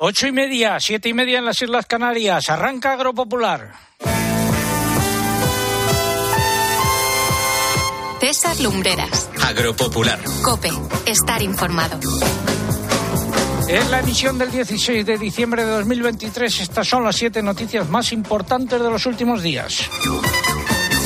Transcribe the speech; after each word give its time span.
Ocho 0.00 0.28
y 0.28 0.32
media, 0.32 0.78
siete 0.78 1.08
y 1.08 1.12
media 1.12 1.40
en 1.40 1.44
las 1.44 1.60
Islas 1.60 1.86
Canarias. 1.86 2.48
Arranca 2.50 2.92
Agropopular. 2.92 3.72
César 8.20 8.60
Lumbreras. 8.60 9.28
Agropopular. 9.42 10.20
Cope. 10.44 10.70
Estar 11.04 11.42
informado. 11.42 11.98
En 13.66 13.90
la 13.90 13.98
emisión 13.98 14.38
del 14.38 14.52
16 14.52 15.04
de 15.04 15.18
diciembre 15.18 15.64
de 15.64 15.72
2023, 15.72 16.60
estas 16.60 16.86
son 16.86 17.02
las 17.02 17.16
siete 17.16 17.42
noticias 17.42 17.88
más 17.88 18.12
importantes 18.12 18.80
de 18.80 18.88
los 18.88 19.04
últimos 19.04 19.42
días. 19.42 19.90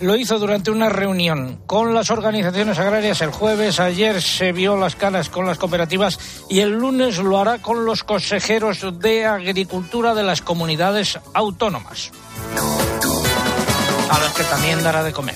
lo 0.01 0.15
hizo 0.15 0.39
durante 0.39 0.71
una 0.71 0.89
reunión 0.89 1.59
con 1.65 1.93
las 1.93 2.11
organizaciones 2.11 2.77
agrarias 2.79 3.21
el 3.21 3.31
jueves. 3.31 3.79
Ayer 3.79 4.21
se 4.21 4.51
vio 4.51 4.77
las 4.77 4.95
caras 4.95 5.29
con 5.29 5.45
las 5.45 5.57
cooperativas 5.57 6.19
y 6.49 6.59
el 6.59 6.71
lunes 6.71 7.17
lo 7.17 7.39
hará 7.39 7.59
con 7.59 7.85
los 7.85 8.03
consejeros 8.03 8.85
de 8.99 9.25
Agricultura 9.25 10.13
de 10.13 10.23
las 10.23 10.41
comunidades 10.41 11.19
autónomas, 11.33 12.11
a 14.09 14.19
los 14.19 14.33
que 14.33 14.43
también 14.43 14.83
dará 14.83 15.03
de 15.03 15.13
comer. 15.13 15.35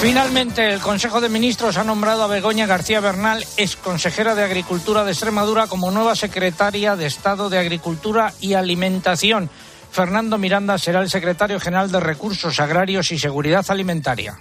Finalmente, 0.00 0.72
el 0.72 0.80
Consejo 0.80 1.20
de 1.20 1.28
Ministros 1.28 1.76
ha 1.76 1.84
nombrado 1.84 2.24
a 2.24 2.26
Begoña 2.26 2.66
García 2.66 2.98
Bernal, 2.98 3.44
ex 3.56 3.76
consejera 3.76 4.34
de 4.34 4.42
Agricultura 4.42 5.04
de 5.04 5.12
Extremadura, 5.12 5.68
como 5.68 5.92
nueva 5.92 6.16
secretaria 6.16 6.96
de 6.96 7.06
Estado 7.06 7.48
de 7.48 7.58
Agricultura 7.58 8.34
y 8.40 8.54
Alimentación. 8.54 9.48
Fernando 9.92 10.38
Miranda 10.38 10.78
será 10.78 11.00
el 11.00 11.10
secretario 11.10 11.60
general 11.60 11.92
de 11.92 12.00
Recursos 12.00 12.58
Agrarios 12.58 13.12
y 13.12 13.18
Seguridad 13.18 13.64
Alimentaria. 13.68 14.38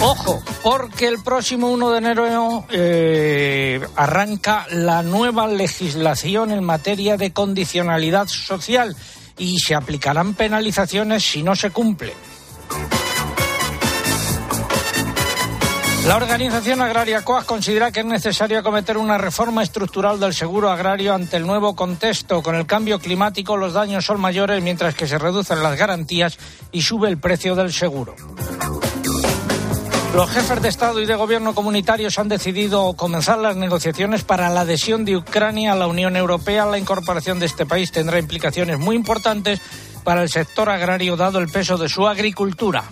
Ojo, 0.00 0.40
porque 0.62 1.08
el 1.08 1.22
próximo 1.22 1.70
1 1.72 1.90
de 1.90 1.98
enero 1.98 2.64
eh, 2.70 3.80
arranca 3.96 4.66
la 4.70 5.02
nueva 5.02 5.48
legislación 5.48 6.52
en 6.52 6.64
materia 6.64 7.16
de 7.16 7.32
condicionalidad 7.32 8.28
social 8.28 8.96
y 9.36 9.58
se 9.58 9.74
aplicarán 9.74 10.34
penalizaciones 10.34 11.24
si 11.24 11.42
no 11.42 11.56
se 11.56 11.70
cumple. 11.70 12.14
La 16.06 16.16
Organización 16.16 16.80
Agraria 16.80 17.22
COAG 17.22 17.44
considera 17.44 17.92
que 17.92 18.00
es 18.00 18.06
necesario 18.06 18.58
acometer 18.58 18.96
una 18.96 19.18
reforma 19.18 19.62
estructural 19.62 20.18
del 20.18 20.34
seguro 20.34 20.70
agrario 20.70 21.14
ante 21.14 21.36
el 21.36 21.46
nuevo 21.46 21.76
contexto. 21.76 22.42
Con 22.42 22.54
el 22.54 22.66
cambio 22.66 22.98
climático 22.98 23.56
los 23.56 23.74
daños 23.74 24.06
son 24.06 24.20
mayores 24.20 24.62
mientras 24.62 24.94
que 24.94 25.06
se 25.06 25.18
reducen 25.18 25.62
las 25.62 25.78
garantías 25.78 26.38
y 26.72 26.82
sube 26.82 27.08
el 27.08 27.18
precio 27.18 27.54
del 27.54 27.72
seguro. 27.72 28.16
Los 30.14 30.28
jefes 30.30 30.60
de 30.60 30.68
Estado 30.68 31.00
y 31.00 31.06
de 31.06 31.14
Gobierno 31.14 31.54
comunitarios 31.54 32.18
han 32.18 32.28
decidido 32.28 32.94
comenzar 32.94 33.38
las 33.38 33.54
negociaciones 33.54 34.24
para 34.24 34.48
la 34.48 34.62
adhesión 34.62 35.04
de 35.04 35.16
Ucrania 35.16 35.72
a 35.72 35.76
la 35.76 35.86
Unión 35.86 36.16
Europea. 36.16 36.66
La 36.66 36.78
incorporación 36.78 37.38
de 37.38 37.46
este 37.46 37.66
país 37.66 37.92
tendrá 37.92 38.18
implicaciones 38.18 38.78
muy 38.78 38.96
importantes 38.96 39.60
para 40.02 40.22
el 40.22 40.28
sector 40.28 40.68
agrario 40.70 41.16
dado 41.16 41.38
el 41.38 41.48
peso 41.48 41.76
de 41.78 41.88
su 41.88 42.08
agricultura. 42.08 42.84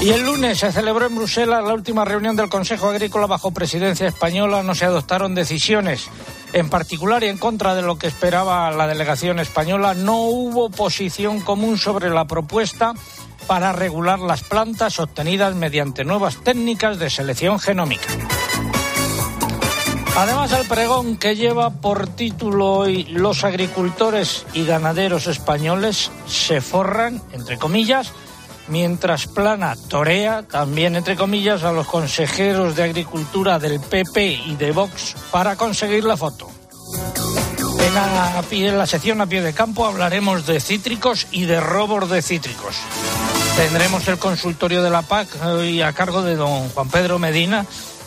Y 0.00 0.08
el 0.08 0.22
lunes 0.22 0.58
se 0.58 0.72
celebró 0.72 1.06
en 1.06 1.14
Bruselas 1.14 1.62
la 1.62 1.74
última 1.74 2.06
reunión 2.06 2.34
del 2.34 2.48
Consejo 2.48 2.88
Agrícola 2.88 3.26
bajo 3.26 3.50
presidencia 3.50 4.08
española. 4.08 4.62
No 4.62 4.74
se 4.74 4.86
adoptaron 4.86 5.34
decisiones 5.34 6.08
en 6.54 6.70
particular 6.70 7.22
y 7.22 7.28
en 7.28 7.36
contra 7.36 7.74
de 7.74 7.82
lo 7.82 7.98
que 7.98 8.06
esperaba 8.06 8.70
la 8.70 8.86
delegación 8.86 9.38
española. 9.40 9.92
No 9.92 10.22
hubo 10.22 10.70
posición 10.70 11.42
común 11.42 11.76
sobre 11.76 12.08
la 12.08 12.24
propuesta 12.26 12.94
para 13.46 13.72
regular 13.72 14.20
las 14.20 14.42
plantas 14.42 14.98
obtenidas 15.00 15.54
mediante 15.54 16.02
nuevas 16.02 16.42
técnicas 16.42 16.98
de 16.98 17.10
selección 17.10 17.58
genómica. 17.58 18.08
Además, 20.16 20.50
el 20.52 20.66
pregón 20.66 21.18
que 21.18 21.36
lleva 21.36 21.70
por 21.70 22.06
título 22.08 22.72
hoy 22.72 23.04
Los 23.04 23.44
agricultores 23.44 24.46
y 24.54 24.64
ganaderos 24.64 25.26
españoles 25.26 26.10
se 26.26 26.62
forran, 26.62 27.22
entre 27.32 27.58
comillas, 27.58 28.12
mientras 28.70 29.26
Plana 29.26 29.76
torea, 29.88 30.42
también 30.42 30.96
entre 30.96 31.16
comillas, 31.16 31.64
a 31.64 31.72
los 31.72 31.86
consejeros 31.86 32.76
de 32.76 32.84
Agricultura 32.84 33.58
del 33.58 33.80
PP 33.80 34.42
y 34.46 34.56
de 34.56 34.72
Vox 34.72 35.16
para 35.30 35.56
conseguir 35.56 36.04
la 36.04 36.16
foto. 36.16 36.50
En 37.86 37.94
la, 37.94 38.42
en 38.50 38.78
la 38.78 38.86
sección 38.86 39.20
a 39.20 39.26
pie 39.26 39.42
de 39.42 39.52
campo 39.52 39.84
hablaremos 39.84 40.46
de 40.46 40.60
cítricos 40.60 41.26
y 41.30 41.44
de 41.44 41.60
robos 41.60 42.08
de 42.08 42.22
cítricos. 42.22 42.76
Tendremos 43.56 44.06
el 44.08 44.18
consultorio 44.18 44.82
de 44.82 44.90
la 44.90 45.02
PAC 45.02 45.28
hoy 45.44 45.82
a 45.82 45.92
cargo 45.92 46.22
de 46.22 46.36
don 46.36 46.68
Juan 46.70 46.88
Pedro 46.88 47.18
Medina 47.18 47.66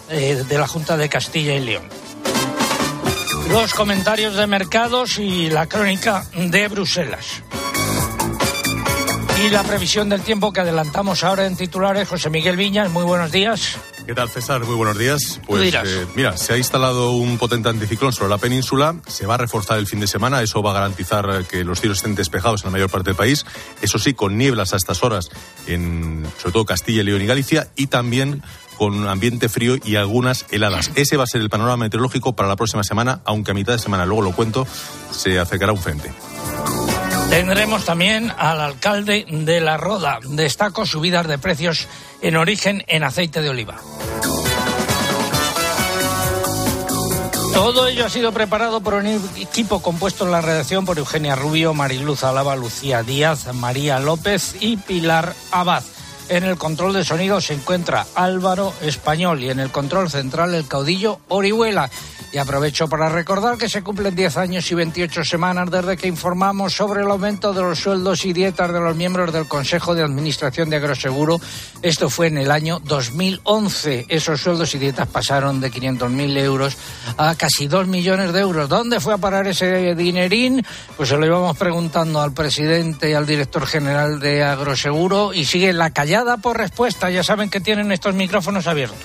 eh, 0.09 0.43
de 0.47 0.57
la 0.57 0.67
Junta 0.67 0.97
de 0.97 1.09
Castilla 1.09 1.53
y 1.55 1.59
León. 1.59 1.83
Los 3.49 3.73
comentarios 3.73 4.35
de 4.35 4.47
mercados 4.47 5.17
y 5.19 5.49
la 5.49 5.67
crónica 5.67 6.25
de 6.33 6.67
Bruselas. 6.69 7.43
Y 9.41 9.49
la 9.49 9.63
previsión 9.63 10.09
del 10.09 10.21
tiempo 10.21 10.53
que 10.53 10.61
adelantamos 10.61 11.23
ahora 11.23 11.45
en 11.45 11.55
titulares, 11.55 12.07
José 12.07 12.29
Miguel 12.29 12.55
Viñas, 12.55 12.91
muy 12.91 13.03
buenos 13.03 13.31
días. 13.31 13.77
¿Qué 14.05 14.13
tal, 14.13 14.29
César? 14.29 14.63
Muy 14.65 14.75
buenos 14.75 14.97
días. 14.97 15.39
Pues 15.47 15.73
eh, 15.73 16.05
mira, 16.15 16.37
se 16.37 16.53
ha 16.53 16.57
instalado 16.57 17.11
un 17.11 17.37
potente 17.37 17.69
anticiclón 17.69 18.13
sobre 18.13 18.29
la 18.29 18.37
península, 18.37 18.95
se 19.07 19.25
va 19.25 19.35
a 19.35 19.37
reforzar 19.37 19.79
el 19.79 19.87
fin 19.87 19.99
de 19.99 20.07
semana, 20.07 20.41
eso 20.41 20.61
va 20.61 20.71
a 20.71 20.73
garantizar 20.73 21.45
que 21.45 21.63
los 21.63 21.79
cielos 21.79 21.97
estén 21.97 22.15
despejados 22.15 22.61
en 22.61 22.67
la 22.67 22.71
mayor 22.71 22.89
parte 22.89 23.09
del 23.09 23.15
país, 23.15 23.45
eso 23.81 23.97
sí, 23.97 24.13
con 24.13 24.37
nieblas 24.37 24.73
a 24.73 24.77
estas 24.77 25.03
horas 25.03 25.29
en 25.67 26.25
sobre 26.37 26.53
todo 26.53 26.65
Castilla, 26.65 27.03
León 27.03 27.21
y 27.21 27.25
Galicia, 27.25 27.69
y 27.75 27.87
también 27.87 28.43
con 28.77 29.07
ambiente 29.07 29.49
frío 29.49 29.77
y 29.83 29.95
algunas 29.95 30.45
heladas. 30.51 30.91
Ese 30.95 31.17
va 31.17 31.23
a 31.23 31.27
ser 31.27 31.41
el 31.41 31.49
panorama 31.49 31.85
meteorológico 31.85 32.35
para 32.35 32.49
la 32.49 32.55
próxima 32.55 32.83
semana, 32.83 33.21
aunque 33.25 33.51
a 33.51 33.53
mitad 33.53 33.73
de 33.73 33.79
semana, 33.79 34.05
luego 34.05 34.21
lo 34.21 34.31
cuento, 34.33 34.67
se 35.11 35.39
acercará 35.39 35.71
un 35.71 35.79
frente. 35.79 36.11
Tendremos 37.33 37.83
también 37.83 38.31
al 38.37 38.61
alcalde 38.61 39.25
de 39.27 39.59
La 39.59 39.75
Roda. 39.75 40.19
Destaco 40.23 40.85
subidas 40.85 41.27
de 41.27 41.39
precios 41.39 41.87
en 42.21 42.37
origen 42.37 42.83
en 42.85 43.03
aceite 43.03 43.41
de 43.41 43.49
oliva. 43.49 43.75
Todo 47.55 47.87
ello 47.87 48.05
ha 48.05 48.09
sido 48.09 48.33
preparado 48.33 48.81
por 48.81 48.93
un 48.93 49.07
equipo 49.07 49.81
compuesto 49.81 50.25
en 50.25 50.31
la 50.31 50.41
redacción 50.41 50.85
por 50.85 50.99
Eugenia 50.99 51.35
Rubio, 51.35 51.73
Mariluz 51.73 52.23
Alaba, 52.23 52.55
Lucía 52.55 53.01
Díaz, 53.01 53.51
María 53.51 53.97
López 53.97 54.55
y 54.59 54.77
Pilar 54.77 55.33
Abad. 55.49 55.81
En 56.29 56.43
el 56.43 56.57
control 56.57 56.93
de 56.93 57.03
sonido 57.03 57.41
se 57.41 57.55
encuentra 57.55 58.05
Álvaro 58.13 58.75
Español 58.83 59.41
y 59.41 59.49
en 59.49 59.59
el 59.59 59.71
control 59.71 60.11
central 60.11 60.53
el 60.53 60.67
caudillo 60.67 61.19
Orihuela. 61.29 61.89
Y 62.33 62.39
aprovecho 62.39 62.87
para 62.87 63.09
recordar 63.09 63.59
que 63.59 63.69
se 63.69 63.83
cumplen 63.83 64.15
10 64.15 64.37
años 64.37 64.71
y 64.71 64.73
28 64.73 65.23
semanas 65.23 65.69
desde 65.69 65.95
que 65.95 66.07
informamos 66.07 66.73
sobre 66.73 67.03
el 67.03 67.11
aumento 67.11 67.53
de 67.53 67.61
los 67.61 67.77
sueldos 67.77 68.25
y 68.25 68.33
dietas 68.33 68.73
de 68.73 68.79
los 68.79 68.95
miembros 68.95 69.31
del 69.31 69.47
Consejo 69.47 69.93
de 69.93 70.01
Administración 70.01 70.67
de 70.71 70.77
Agroseguro. 70.77 71.39
Esto 71.83 72.09
fue 72.09 72.27
en 72.27 72.39
el 72.39 72.49
año 72.49 72.79
2011. 72.79 74.07
Esos 74.09 74.41
sueldos 74.41 74.73
y 74.73 74.79
dietas 74.79 75.07
pasaron 75.09 75.61
de 75.61 75.71
500.000 75.71 76.37
euros 76.39 76.75
a 77.17 77.35
casi 77.35 77.67
2 77.67 77.85
millones 77.85 78.33
de 78.33 78.39
euros. 78.39 78.67
¿Dónde 78.67 78.99
fue 78.99 79.13
a 79.13 79.19
parar 79.19 79.45
ese 79.45 79.93
dinerín? 79.93 80.65
Pues 80.97 81.09
se 81.09 81.17
lo 81.17 81.27
íbamos 81.27 81.55
preguntando 81.55 82.19
al 82.19 82.33
presidente 82.33 83.11
y 83.11 83.13
al 83.13 83.27
director 83.27 83.67
general 83.67 84.19
de 84.19 84.43
Agroseguro 84.43 85.35
y 85.35 85.45
sigue 85.45 85.71
la 85.71 85.91
callada 85.91 86.37
por 86.37 86.57
respuesta. 86.57 87.11
Ya 87.11 87.21
saben 87.21 87.51
que 87.51 87.61
tienen 87.61 87.91
estos 87.91 88.15
micrófonos 88.15 88.65
abiertos. 88.65 88.97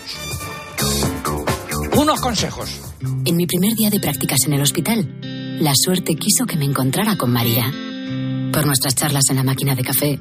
Unos 1.95 2.23
consejos. 2.23 2.88
En 3.01 3.37
mi 3.37 3.47
primer 3.47 3.75
día 3.75 3.91
de 3.91 4.01
prácticas 4.01 4.41
en 4.47 4.55
el 4.55 4.63
hospital, 4.63 5.09
la 5.61 5.73
suerte 5.75 6.17
quiso 6.17 6.47
que 6.47 6.57
me 6.57 6.65
encontrara 6.65 7.17
con 7.17 7.33
María. 7.33 7.73
Por 8.53 8.67
nuestras 8.67 8.95
charlas 8.95 9.25
en 9.31 9.37
la 9.37 9.45
máquina 9.45 9.75
de 9.75 9.85
café, 9.85 10.19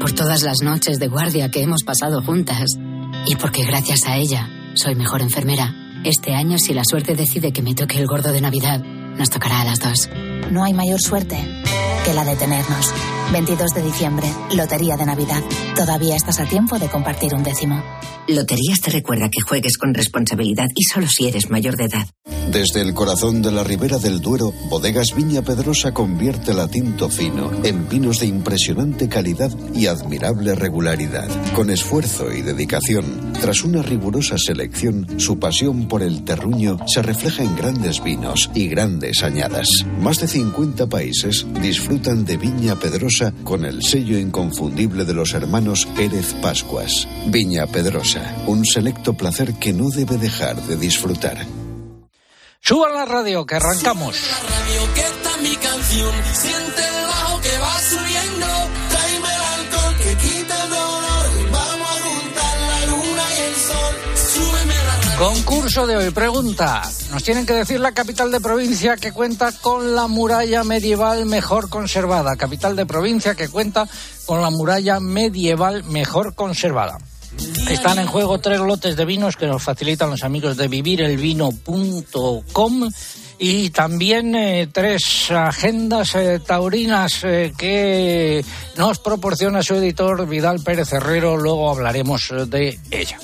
por 0.00 0.12
todas 0.12 0.42
las 0.42 0.62
noches 0.62 0.98
de 0.98 1.08
guardia 1.08 1.50
que 1.50 1.62
hemos 1.62 1.82
pasado 1.84 2.22
juntas 2.22 2.70
y 3.26 3.36
porque 3.36 3.64
gracias 3.64 4.06
a 4.06 4.16
ella 4.16 4.48
soy 4.74 4.94
mejor 4.94 5.20
enfermera. 5.20 5.74
Este 6.04 6.34
año, 6.34 6.56
si 6.58 6.72
la 6.72 6.84
suerte 6.84 7.14
decide 7.14 7.52
que 7.52 7.62
me 7.62 7.74
toque 7.74 7.98
el 7.98 8.06
gordo 8.06 8.32
de 8.32 8.40
Navidad, 8.40 8.82
nos 8.82 9.30
tocará 9.30 9.62
a 9.62 9.64
las 9.64 9.80
dos. 9.80 10.08
No 10.50 10.64
hay 10.64 10.72
mayor 10.72 11.00
suerte 11.00 11.36
la 12.14 12.24
de 12.24 12.36
tenernos. 12.36 12.94
22 13.32 13.70
de 13.74 13.82
diciembre, 13.82 14.26
Lotería 14.54 14.96
de 14.96 15.06
Navidad. 15.06 15.42
Todavía 15.76 16.16
estás 16.16 16.40
a 16.40 16.44
tiempo 16.46 16.78
de 16.78 16.88
compartir 16.88 17.34
un 17.34 17.42
décimo. 17.42 17.82
Loterías 18.26 18.80
te 18.80 18.90
recuerda 18.90 19.30
que 19.30 19.40
juegues 19.40 19.78
con 19.78 19.94
responsabilidad 19.94 20.68
y 20.74 20.84
solo 20.84 21.06
si 21.08 21.28
eres 21.28 21.50
mayor 21.50 21.76
de 21.76 21.84
edad. 21.84 22.06
Desde 22.52 22.80
el 22.80 22.94
corazón 22.94 23.42
de 23.42 23.52
la 23.52 23.62
ribera 23.62 23.98
del 23.98 24.20
Duero, 24.22 24.54
Bodegas 24.70 25.14
Viña 25.14 25.42
Pedrosa 25.42 25.92
convierte 25.92 26.54
la 26.54 26.66
tinto 26.66 27.10
fino 27.10 27.50
en 27.62 27.90
vinos 27.90 28.20
de 28.20 28.26
impresionante 28.26 29.06
calidad 29.06 29.50
y 29.74 29.86
admirable 29.86 30.54
regularidad. 30.54 31.28
Con 31.54 31.68
esfuerzo 31.68 32.32
y 32.32 32.40
dedicación, 32.40 33.34
tras 33.38 33.64
una 33.64 33.82
rigurosa 33.82 34.38
selección, 34.38 35.20
su 35.20 35.38
pasión 35.38 35.88
por 35.88 36.02
el 36.02 36.24
terruño 36.24 36.78
se 36.86 37.02
refleja 37.02 37.42
en 37.42 37.54
grandes 37.54 38.02
vinos 38.02 38.50
y 38.54 38.68
grandes 38.68 39.22
añadas. 39.22 39.68
Más 40.00 40.18
de 40.18 40.28
50 40.28 40.86
países 40.86 41.46
disfrutan 41.60 42.24
de 42.24 42.38
Viña 42.38 42.76
Pedrosa 42.76 43.34
con 43.44 43.66
el 43.66 43.82
sello 43.82 44.18
inconfundible 44.18 45.04
de 45.04 45.12
los 45.12 45.34
hermanos 45.34 45.86
Pérez 45.94 46.32
Pascuas. 46.40 47.06
Viña 47.26 47.66
Pedrosa, 47.66 48.34
un 48.46 48.64
selecto 48.64 49.12
placer 49.12 49.52
que 49.54 49.74
no 49.74 49.90
debe 49.90 50.16
dejar 50.16 50.56
de 50.62 50.76
disfrutar. 50.78 51.57
Suban 52.60 52.92
la 52.92 53.06
radio, 53.06 53.46
que 53.46 53.54
arrancamos. 53.54 54.16
Concurso 65.18 65.86
de 65.86 65.96
hoy. 65.96 66.10
Pregunta. 66.10 66.82
Nos 67.10 67.24
tienen 67.24 67.44
que 67.44 67.54
decir 67.54 67.80
la 67.80 67.92
capital 67.92 68.30
de 68.30 68.40
provincia 68.40 68.96
que 68.96 69.12
cuenta 69.12 69.50
con 69.50 69.96
la 69.96 70.06
muralla 70.06 70.62
medieval 70.62 71.26
mejor 71.26 71.68
conservada. 71.68 72.36
Capital 72.36 72.76
de 72.76 72.86
provincia 72.86 73.34
que 73.34 73.48
cuenta 73.48 73.88
con 74.26 74.42
la 74.42 74.50
muralla 74.50 75.00
medieval 75.00 75.82
mejor 75.84 76.36
conservada. 76.36 76.98
Están 77.70 77.98
en 77.98 78.06
juego 78.06 78.38
tres 78.38 78.60
lotes 78.60 78.96
de 78.96 79.04
vinos 79.04 79.36
que 79.36 79.46
nos 79.46 79.62
facilitan 79.62 80.08
los 80.10 80.24
amigos 80.24 80.56
de 80.56 80.68
vivirelvino.com 80.68 82.88
y 83.38 83.68
también 83.70 84.34
eh, 84.34 84.68
tres 84.72 85.30
agendas 85.30 86.14
eh, 86.16 86.40
taurinas 86.44 87.22
eh, 87.22 87.52
que 87.56 88.44
nos 88.76 88.98
proporciona 88.98 89.62
su 89.62 89.76
editor 89.76 90.26
Vidal 90.26 90.58
Pérez 90.60 90.92
Herrero. 90.92 91.36
Luego 91.36 91.70
hablaremos 91.70 92.32
de 92.48 92.80
ella. 92.90 93.20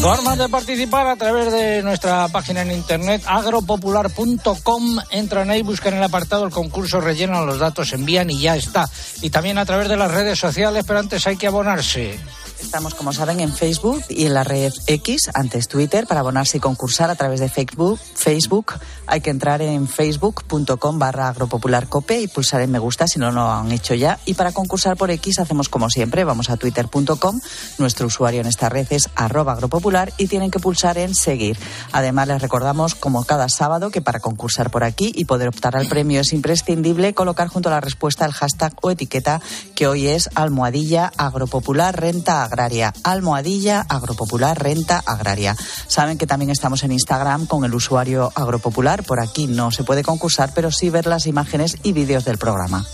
Formas 0.00 0.38
de 0.38 0.48
participar 0.48 1.06
a 1.08 1.16
través 1.16 1.52
de 1.52 1.82
nuestra 1.82 2.26
página 2.28 2.62
en 2.62 2.72
internet 2.72 3.22
agropopular.com. 3.26 4.98
Entran 5.10 5.50
ahí, 5.50 5.62
buscan 5.62 5.94
el 5.94 6.02
apartado 6.02 6.46
el 6.46 6.50
concurso, 6.50 7.02
rellenan 7.02 7.44
los 7.44 7.58
datos, 7.58 7.92
envían 7.92 8.30
y 8.30 8.40
ya 8.40 8.56
está. 8.56 8.88
Y 9.20 9.28
también 9.28 9.58
a 9.58 9.66
través 9.66 9.88
de 9.88 9.98
las 9.98 10.10
redes 10.10 10.38
sociales, 10.38 10.84
pero 10.86 11.00
antes 11.00 11.26
hay 11.26 11.36
que 11.36 11.48
abonarse. 11.48 12.18
Estamos, 12.60 12.94
como 12.94 13.12
saben, 13.12 13.40
en 13.40 13.52
Facebook 13.52 14.02
y 14.08 14.26
en 14.26 14.34
la 14.34 14.44
red 14.44 14.72
X, 14.86 15.30
antes 15.34 15.68
Twitter, 15.68 16.06
para 16.06 16.20
abonarse 16.20 16.58
y 16.58 16.60
concursar 16.60 17.10
a 17.10 17.14
través 17.14 17.40
de 17.40 17.48
Facebook. 17.48 17.98
Facebook 18.14 18.74
hay 19.06 19.20
que 19.20 19.30
entrar 19.30 19.62
en 19.62 19.88
facebook.com 19.88 20.98
barra 20.98 21.28
agropopularcope 21.28 22.20
y 22.20 22.28
pulsar 22.28 22.60
en 22.60 22.70
me 22.70 22.78
gusta 22.78 23.08
si 23.08 23.18
no 23.18 23.32
lo 23.32 23.50
han 23.50 23.72
hecho 23.72 23.94
ya. 23.94 24.18
Y 24.26 24.34
para 24.34 24.52
concursar 24.52 24.96
por 24.96 25.10
X 25.10 25.38
hacemos 25.38 25.68
como 25.68 25.90
siempre, 25.90 26.24
vamos 26.24 26.50
a 26.50 26.56
twitter.com, 26.56 27.40
nuestro 27.78 28.06
usuario 28.06 28.40
en 28.40 28.46
esta 28.46 28.68
red 28.68 28.86
es 28.90 29.08
arroba 29.16 29.52
agropopular 29.52 30.12
y 30.16 30.26
tienen 30.26 30.50
que 30.50 30.60
pulsar 30.60 30.98
en 30.98 31.14
seguir. 31.14 31.58
Además 31.92 32.28
les 32.28 32.42
recordamos, 32.42 32.94
como 32.94 33.24
cada 33.24 33.48
sábado, 33.48 33.90
que 33.90 34.02
para 34.02 34.20
concursar 34.20 34.70
por 34.70 34.84
aquí 34.84 35.12
y 35.14 35.24
poder 35.24 35.48
optar 35.48 35.76
al 35.76 35.88
premio 35.88 36.20
es 36.20 36.32
imprescindible 36.32 37.14
colocar 37.14 37.48
junto 37.48 37.68
a 37.68 37.72
la 37.72 37.80
respuesta 37.80 38.26
el 38.26 38.32
hashtag 38.32 38.74
o 38.82 38.90
etiqueta 38.90 39.40
que 39.74 39.86
hoy 39.86 40.06
es 40.06 40.28
almohadilla 40.34 41.12
agropopular 41.16 41.98
renta 41.98 42.49
agraria. 42.50 42.92
Almohadilla 43.04 43.86
agropopular 43.88 44.60
renta 44.60 45.02
agraria. 45.06 45.56
Saben 45.86 46.18
que 46.18 46.26
también 46.26 46.50
estamos 46.50 46.82
en 46.82 46.92
Instagram 46.92 47.46
con 47.46 47.64
el 47.64 47.74
usuario 47.74 48.32
agropopular. 48.34 49.04
Por 49.04 49.20
aquí 49.20 49.46
no 49.46 49.70
se 49.70 49.84
puede 49.84 50.02
concursar, 50.02 50.52
pero 50.54 50.70
sí 50.70 50.90
ver 50.90 51.06
las 51.06 51.26
imágenes 51.26 51.76
y 51.82 51.92
vídeos 51.92 52.24
del 52.24 52.38
programa. 52.38 52.84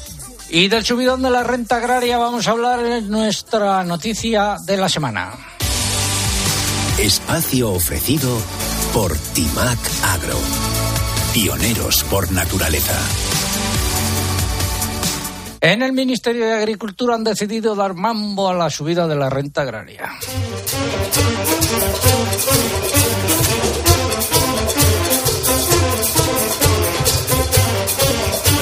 Y 0.49 0.69
del 0.69 0.85
subidón 0.85 1.23
de 1.23 1.31
la 1.31 1.43
renta 1.43 1.77
agraria 1.77 2.19
vamos 2.19 2.47
a 2.47 2.53
hablar 2.53 2.85
en 2.85 3.11
nuestra 3.11 3.83
noticia 3.83 4.57
de 4.65 4.77
la 4.77 4.89
semana. 4.89 5.33
Espacio 6.99 7.73
ofrecido 7.73 8.31
por 8.93 9.17
Timac 9.35 9.79
Agro. 10.05 10.39
Pioneros 11.35 12.05
por 12.05 12.31
naturaleza. 12.33 12.97
En 15.67 15.83
el 15.83 15.93
Ministerio 15.93 16.47
de 16.47 16.55
Agricultura 16.55 17.17
han 17.17 17.25
decidido 17.25 17.75
dar 17.75 17.95
mambo 17.95 18.49
a 18.49 18.55
la 18.55 18.71
subida 18.71 19.09
de 19.09 19.17
la 19.17 19.29
renta 19.29 19.63
agraria. 19.63 20.13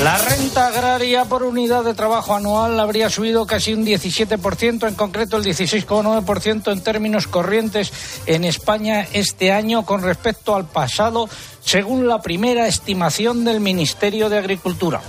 La 0.02 0.16
renta 0.16 0.68
agraria 0.68 1.26
por 1.26 1.42
unidad 1.42 1.84
de 1.84 1.92
trabajo 1.92 2.36
anual 2.36 2.80
habría 2.80 3.10
subido 3.10 3.44
casi 3.44 3.74
un 3.74 3.84
17%, 3.84 4.88
en 4.88 4.94
concreto 4.94 5.36
el 5.36 5.44
16,9% 5.44 6.72
en 6.72 6.82
términos 6.82 7.26
corrientes 7.26 7.92
en 8.24 8.44
España 8.44 9.06
este 9.12 9.52
año 9.52 9.84
con 9.84 10.00
respecto 10.00 10.56
al 10.56 10.64
pasado, 10.64 11.28
según 11.62 12.08
la 12.08 12.22
primera 12.22 12.66
estimación 12.66 13.44
del 13.44 13.60
Ministerio 13.60 14.30
de 14.30 14.38
Agricultura. 14.38 15.02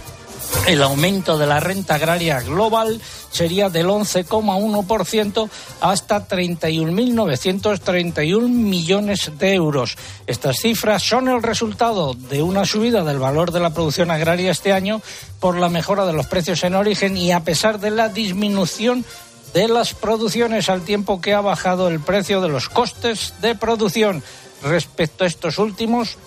El 0.68 0.82
aumento 0.82 1.38
de 1.38 1.46
la 1.46 1.60
renta 1.60 1.94
agraria 1.96 2.40
global 2.42 3.00
sería 3.30 3.70
del 3.70 3.88
11,1% 3.88 5.50
hasta 5.80 6.28
31.931 6.28 8.48
millones 8.48 9.32
de 9.38 9.54
euros. 9.54 9.96
Estas 10.26 10.58
cifras 10.58 11.04
son 11.04 11.28
el 11.28 11.44
resultado 11.44 12.16
de 12.16 12.42
una 12.42 12.66
subida 12.66 13.04
del 13.04 13.20
valor 13.20 13.52
de 13.52 13.60
la 13.60 13.76
producción 13.76 14.10
agraria 14.10 14.50
este 14.50 14.74
año 14.74 15.04
por 15.40 15.56
la 15.58 15.70
mejora 15.70 16.08
de 16.08 16.14
los 16.14 16.26
precios 16.26 16.64
en 16.64 16.74
origen 16.74 17.16
y 17.16 17.32
a 17.32 17.42
pesar 17.42 17.80
de 17.80 17.92
la 17.92 18.10
disminución 18.10 19.06
de 19.54 19.68
las 19.68 19.94
producciones 19.94 20.68
al 20.68 20.82
tiempo 20.82 21.22
que 21.22 21.34
ha 21.34 21.42
bajado 21.42 21.90
el 21.90 22.00
precio 22.00 22.42
de 22.42 22.50
los 22.50 22.70
costes 22.70 23.36
de 23.42 23.54
producción. 23.54 24.24
Respecto 24.64 25.26
a 25.26 25.28
estos 25.28 25.60
últimos, 25.60 26.18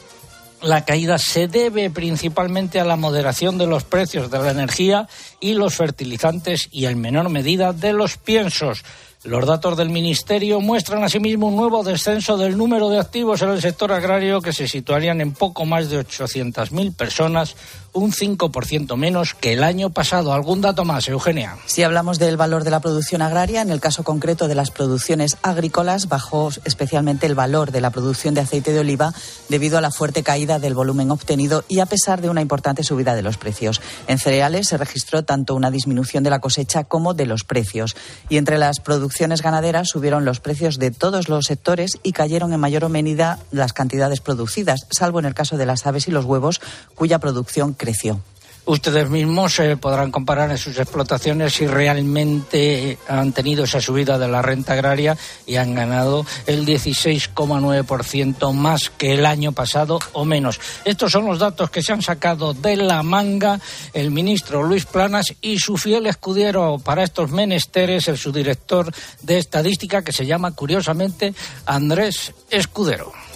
la 0.62 0.84
caída 0.84 1.18
se 1.18 1.48
debe 1.48 1.90
principalmente 1.90 2.80
a 2.80 2.84
la 2.84 2.96
moderación 2.96 3.58
de 3.58 3.66
los 3.66 3.84
precios 3.84 4.30
de 4.30 4.38
la 4.38 4.50
energía 4.50 5.08
y 5.40 5.54
los 5.54 5.76
fertilizantes 5.76 6.68
y 6.72 6.86
en 6.86 7.00
menor 7.00 7.28
medida 7.28 7.72
de 7.72 7.92
los 7.92 8.16
piensos. 8.16 8.84
Los 9.24 9.46
datos 9.46 9.76
del 9.76 9.88
Ministerio 9.88 10.60
muestran 10.60 11.02
asimismo 11.02 11.48
un 11.48 11.56
nuevo 11.56 11.82
descenso 11.82 12.36
del 12.36 12.56
número 12.56 12.88
de 12.88 13.00
activos 13.00 13.42
en 13.42 13.48
el 13.48 13.60
sector 13.60 13.90
agrario 13.90 14.40
que 14.40 14.52
se 14.52 14.68
situarían 14.68 15.20
en 15.20 15.32
poco 15.32 15.66
más 15.66 15.90
de 15.90 15.98
800.000 15.98 16.94
personas, 16.94 17.56
un 17.92 18.12
5% 18.12 18.96
menos 18.96 19.34
que 19.34 19.54
el 19.54 19.64
año 19.64 19.90
pasado. 19.90 20.32
¿Algún 20.32 20.60
dato 20.60 20.84
más, 20.84 21.08
Eugenia? 21.08 21.56
Si 21.66 21.82
hablamos 21.82 22.20
del 22.20 22.36
valor 22.36 22.62
de 22.62 22.70
la 22.70 22.78
producción 22.78 23.20
agraria, 23.20 23.60
en 23.60 23.70
el 23.70 23.80
caso 23.80 24.04
concreto 24.04 24.46
de 24.46 24.54
las 24.54 24.70
producciones 24.70 25.36
agrícolas, 25.42 26.08
bajó 26.08 26.50
especialmente 26.64 27.26
el 27.26 27.34
valor 27.34 27.72
de 27.72 27.80
la 27.80 27.90
producción 27.90 28.34
de 28.34 28.42
aceite 28.42 28.72
de 28.72 28.78
oliva 28.78 29.12
debido 29.48 29.78
a 29.78 29.80
la 29.80 29.90
fuerte 29.90 30.22
caída 30.22 30.60
del 30.60 30.74
volumen 30.74 31.10
obtenido 31.10 31.64
y 31.66 31.80
a 31.80 31.86
pesar 31.86 32.20
de 32.20 32.30
una 32.30 32.40
importante 32.40 32.84
subida 32.84 33.16
de 33.16 33.22
los 33.22 33.36
precios. 33.36 33.80
En 34.06 34.18
cereales 34.18 34.68
se 34.68 34.76
registró 34.76 35.24
tanto 35.24 35.56
una 35.56 35.72
disminución 35.72 36.22
de 36.22 36.30
la 36.30 36.38
cosecha 36.38 36.84
como 36.84 37.14
de 37.14 37.26
los 37.26 37.42
precios. 37.42 37.96
Y 38.28 38.36
entre 38.36 38.58
las 38.58 38.78
producciones 38.78 39.07
ganaderas 39.42 39.88
subieron 39.88 40.24
los 40.24 40.40
precios 40.40 40.78
de 40.78 40.90
todos 40.90 41.28
los 41.28 41.46
sectores 41.46 41.98
y 42.02 42.12
cayeron 42.12 42.52
en 42.52 42.60
mayor 42.60 42.88
medida 42.88 43.38
las 43.50 43.72
cantidades 43.72 44.20
producidas, 44.20 44.86
salvo 44.90 45.18
en 45.18 45.26
el 45.26 45.34
caso 45.34 45.56
de 45.56 45.66
las 45.66 45.86
aves 45.86 46.08
y 46.08 46.10
los 46.10 46.24
huevos, 46.24 46.60
cuya 46.94 47.18
producción 47.18 47.74
creció. 47.74 48.20
Ustedes 48.68 49.08
mismos 49.08 49.58
eh, 49.60 49.78
podrán 49.78 50.10
comparar 50.10 50.50
en 50.50 50.58
sus 50.58 50.78
explotaciones 50.78 51.54
si 51.54 51.66
realmente 51.66 52.98
han 53.08 53.32
tenido 53.32 53.64
esa 53.64 53.80
subida 53.80 54.18
de 54.18 54.28
la 54.28 54.42
renta 54.42 54.74
agraria 54.74 55.16
y 55.46 55.56
han 55.56 55.74
ganado 55.74 56.26
el 56.46 56.66
16,9% 56.66 58.52
más 58.52 58.90
que 58.90 59.14
el 59.14 59.24
año 59.24 59.52
pasado 59.52 59.98
o 60.12 60.26
menos. 60.26 60.60
Estos 60.84 61.12
son 61.12 61.24
los 61.24 61.38
datos 61.38 61.70
que 61.70 61.82
se 61.82 61.94
han 61.94 62.02
sacado 62.02 62.52
de 62.52 62.76
la 62.76 63.02
manga 63.02 63.58
el 63.94 64.10
ministro 64.10 64.62
Luis 64.62 64.84
Planas 64.84 65.34
y 65.40 65.58
su 65.58 65.78
fiel 65.78 66.06
escudero 66.06 66.78
para 66.78 67.04
estos 67.04 67.30
menesteres, 67.30 68.06
el 68.08 68.18
subdirector 68.18 68.92
de 69.22 69.38
estadística 69.38 70.04
que 70.04 70.12
se 70.12 70.26
llama 70.26 70.52
curiosamente 70.52 71.32
Andrés 71.64 72.34
Escudero. 72.50 73.27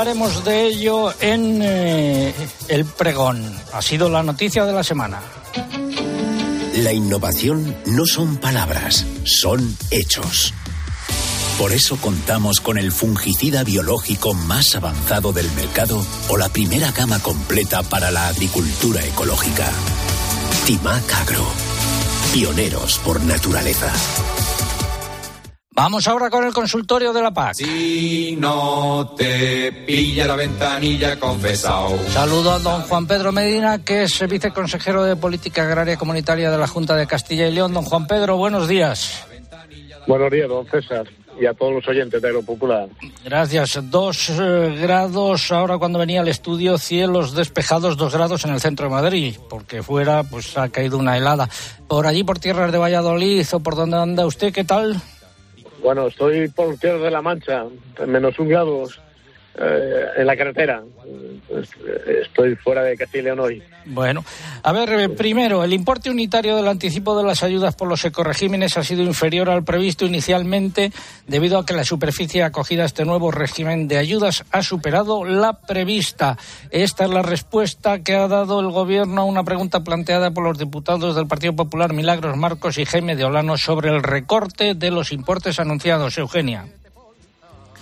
Hablaremos 0.00 0.44
de 0.46 0.64
ello 0.64 1.12
en 1.20 1.60
eh, 1.60 2.34
el 2.68 2.86
pregón. 2.86 3.54
Ha 3.74 3.82
sido 3.82 4.08
la 4.08 4.22
noticia 4.22 4.64
de 4.64 4.72
la 4.72 4.82
semana. 4.82 5.20
La 6.76 6.90
innovación 6.90 7.76
no 7.84 8.06
son 8.06 8.38
palabras, 8.38 9.04
son 9.24 9.76
hechos. 9.90 10.54
Por 11.58 11.72
eso 11.72 11.98
contamos 11.98 12.62
con 12.62 12.78
el 12.78 12.92
fungicida 12.92 13.62
biológico 13.62 14.32
más 14.32 14.74
avanzado 14.74 15.34
del 15.34 15.50
mercado 15.52 16.02
o 16.28 16.38
la 16.38 16.48
primera 16.48 16.92
gama 16.92 17.18
completa 17.18 17.82
para 17.82 18.10
la 18.10 18.28
agricultura 18.28 19.04
ecológica. 19.04 19.70
Timac 20.64 21.12
Agro. 21.12 21.44
Pioneros 22.32 22.98
por 23.04 23.20
naturaleza. 23.20 23.92
Vamos 25.82 26.06
ahora 26.08 26.28
con 26.28 26.44
el 26.44 26.52
consultorio 26.52 27.10
de 27.10 27.22
la 27.22 27.30
PAC. 27.30 27.54
Si 27.54 28.36
no 28.38 29.14
te 29.16 29.72
pilla 29.86 30.26
la 30.26 30.36
ventanilla 30.36 31.18
confesado. 31.18 31.96
Saludo 32.08 32.52
a 32.52 32.58
don 32.58 32.82
Juan 32.82 33.06
Pedro 33.06 33.32
Medina, 33.32 33.82
que 33.82 34.02
es 34.02 34.28
viceconsejero 34.28 35.04
de 35.04 35.16
Política 35.16 35.62
Agraria 35.62 35.96
Comunitaria 35.96 36.50
de 36.50 36.58
la 36.58 36.66
Junta 36.66 36.96
de 36.96 37.06
Castilla 37.06 37.48
y 37.48 37.54
León. 37.54 37.72
Don 37.72 37.86
Juan 37.86 38.06
Pedro, 38.06 38.36
buenos 38.36 38.68
días. 38.68 39.24
Buenos 40.06 40.30
días, 40.30 40.50
don 40.50 40.66
César, 40.66 41.08
y 41.40 41.46
a 41.46 41.54
todos 41.54 41.72
los 41.72 41.88
oyentes 41.88 42.20
de 42.20 42.28
Aeropopular. 42.28 42.90
Gracias. 43.24 43.80
Dos 43.84 44.28
eh, 44.28 44.76
grados 44.78 45.50
ahora 45.50 45.78
cuando 45.78 45.98
venía 45.98 46.20
el 46.20 46.28
estudio, 46.28 46.76
cielos 46.76 47.34
despejados, 47.34 47.96
dos 47.96 48.12
grados 48.12 48.44
en 48.44 48.50
el 48.50 48.60
centro 48.60 48.84
de 48.84 48.92
Madrid, 48.92 49.36
porque 49.48 49.82
fuera 49.82 50.24
pues 50.24 50.58
ha 50.58 50.68
caído 50.68 50.98
una 50.98 51.16
helada. 51.16 51.48
Por 51.88 52.06
allí, 52.06 52.22
por 52.22 52.38
tierras 52.38 52.70
de 52.70 52.76
Valladolid 52.76 53.46
o 53.54 53.60
por 53.60 53.76
donde 53.76 53.96
anda 53.96 54.26
usted, 54.26 54.52
¿qué 54.52 54.64
tal? 54.64 55.00
Bueno, 55.82 56.08
estoy 56.08 56.48
por 56.48 56.76
tierra 56.76 56.98
de 56.98 57.10
la 57.10 57.22
Mancha, 57.22 57.64
menos 58.06 58.38
un 58.38 58.48
grado 58.48 58.86
eh, 59.58 60.06
en 60.16 60.26
la 60.26 60.36
carretera. 60.36 60.82
Estoy 62.22 62.54
fuera 62.54 62.82
de 62.82 62.96
Castilla 62.96 63.20
y 63.20 63.24
León 63.24 63.40
hoy. 63.40 63.62
Bueno, 63.86 64.24
a 64.62 64.72
ver, 64.72 64.92
eh, 64.92 65.08
primero, 65.08 65.64
el 65.64 65.72
importe 65.72 66.08
unitario 66.08 66.54
del 66.54 66.68
anticipo 66.68 67.18
de 67.18 67.24
las 67.24 67.42
ayudas 67.42 67.74
por 67.74 67.88
los 67.88 68.04
ecoregímenes 68.04 68.76
ha 68.76 68.84
sido 68.84 69.02
inferior 69.02 69.50
al 69.50 69.64
previsto 69.64 70.06
inicialmente 70.06 70.92
debido 71.26 71.58
a 71.58 71.66
que 71.66 71.74
la 71.74 71.84
superficie 71.84 72.44
acogida 72.44 72.84
a 72.84 72.86
este 72.86 73.04
nuevo 73.04 73.32
régimen 73.32 73.88
de 73.88 73.98
ayudas 73.98 74.44
ha 74.52 74.62
superado 74.62 75.24
la 75.24 75.54
prevista. 75.54 76.38
Esta 76.70 77.04
es 77.04 77.10
la 77.10 77.22
respuesta 77.22 78.04
que 78.04 78.14
ha 78.14 78.28
dado 78.28 78.60
el 78.60 78.70
Gobierno 78.70 79.22
a 79.22 79.24
una 79.24 79.42
pregunta 79.42 79.80
planteada 79.80 80.30
por 80.30 80.44
los 80.44 80.58
diputados 80.58 81.16
del 81.16 81.26
Partido 81.26 81.56
Popular 81.56 81.92
Milagros 81.92 82.36
Marcos 82.36 82.78
y 82.78 82.84
Jaime 82.84 83.16
de 83.16 83.24
Olano 83.24 83.58
sobre 83.58 83.90
el 83.90 84.02
recorte 84.02 84.74
de 84.74 84.90
los 84.92 85.10
importes 85.10 85.58
anunciados. 85.58 86.16
Eugenia. 86.18 86.66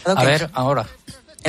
A 0.05 0.25
ver, 0.25 0.49
ahora. 0.55 0.87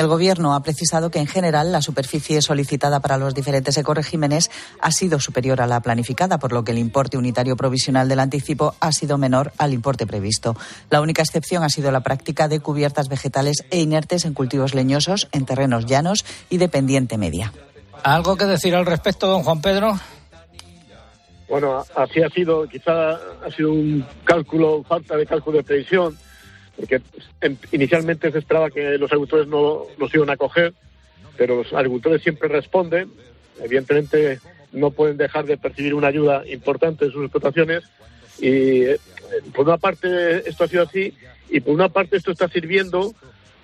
El 0.00 0.08
Gobierno 0.08 0.54
ha 0.54 0.62
precisado 0.62 1.10
que, 1.10 1.18
en 1.18 1.26
general, 1.26 1.72
la 1.72 1.82
superficie 1.82 2.40
solicitada 2.40 3.00
para 3.00 3.18
los 3.18 3.34
diferentes 3.34 3.76
ecoregímenes 3.76 4.50
ha 4.80 4.92
sido 4.92 5.20
superior 5.20 5.60
a 5.60 5.66
la 5.66 5.80
planificada, 5.80 6.38
por 6.38 6.52
lo 6.52 6.64
que 6.64 6.72
el 6.72 6.78
importe 6.78 7.18
unitario 7.18 7.54
provisional 7.54 8.08
del 8.08 8.20
anticipo 8.20 8.74
ha 8.80 8.92
sido 8.92 9.18
menor 9.18 9.52
al 9.58 9.74
importe 9.74 10.06
previsto. 10.06 10.56
La 10.88 11.02
única 11.02 11.20
excepción 11.20 11.64
ha 11.64 11.68
sido 11.68 11.92
la 11.92 12.00
práctica 12.00 12.48
de 12.48 12.60
cubiertas 12.60 13.10
vegetales 13.10 13.66
e 13.70 13.78
inertes 13.78 14.24
en 14.24 14.32
cultivos 14.32 14.72
leñosos, 14.72 15.28
en 15.32 15.44
terrenos 15.44 15.84
llanos 15.84 16.24
y 16.48 16.56
de 16.56 16.70
pendiente 16.70 17.18
media. 17.18 17.52
¿Algo 18.02 18.36
que 18.36 18.46
decir 18.46 18.74
al 18.74 18.86
respecto, 18.86 19.26
don 19.26 19.42
Juan 19.42 19.60
Pedro? 19.60 20.00
Bueno, 21.46 21.84
así 21.94 22.22
ha 22.22 22.30
sido, 22.30 22.66
quizá 22.66 23.10
ha 23.10 23.50
sido 23.54 23.72
un 23.72 24.06
cálculo, 24.24 24.82
falta 24.82 25.14
de 25.18 25.26
cálculo 25.26 25.58
de 25.58 25.64
previsión 25.64 26.16
porque 26.80 27.02
inicialmente 27.72 28.32
se 28.32 28.38
esperaba 28.38 28.70
que 28.70 28.96
los 28.96 29.10
agricultores 29.10 29.46
no 29.46 29.82
los 29.98 30.14
iban 30.14 30.30
a 30.30 30.36
coger, 30.36 30.72
pero 31.36 31.56
los 31.56 31.72
agricultores 31.74 32.22
siempre 32.22 32.48
responden. 32.48 33.10
Evidentemente 33.62 34.40
no 34.72 34.90
pueden 34.90 35.18
dejar 35.18 35.44
de 35.44 35.58
percibir 35.58 35.94
una 35.94 36.08
ayuda 36.08 36.42
importante 36.46 37.04
en 37.04 37.12
sus 37.12 37.24
explotaciones 37.24 37.82
y 38.40 38.82
eh, 38.82 39.00
por 39.54 39.66
una 39.66 39.76
parte 39.76 40.48
esto 40.48 40.64
ha 40.64 40.68
sido 40.68 40.84
así 40.84 41.12
y 41.50 41.60
por 41.60 41.74
una 41.74 41.88
parte 41.88 42.16
esto 42.16 42.30
está 42.30 42.48
sirviendo 42.48 43.12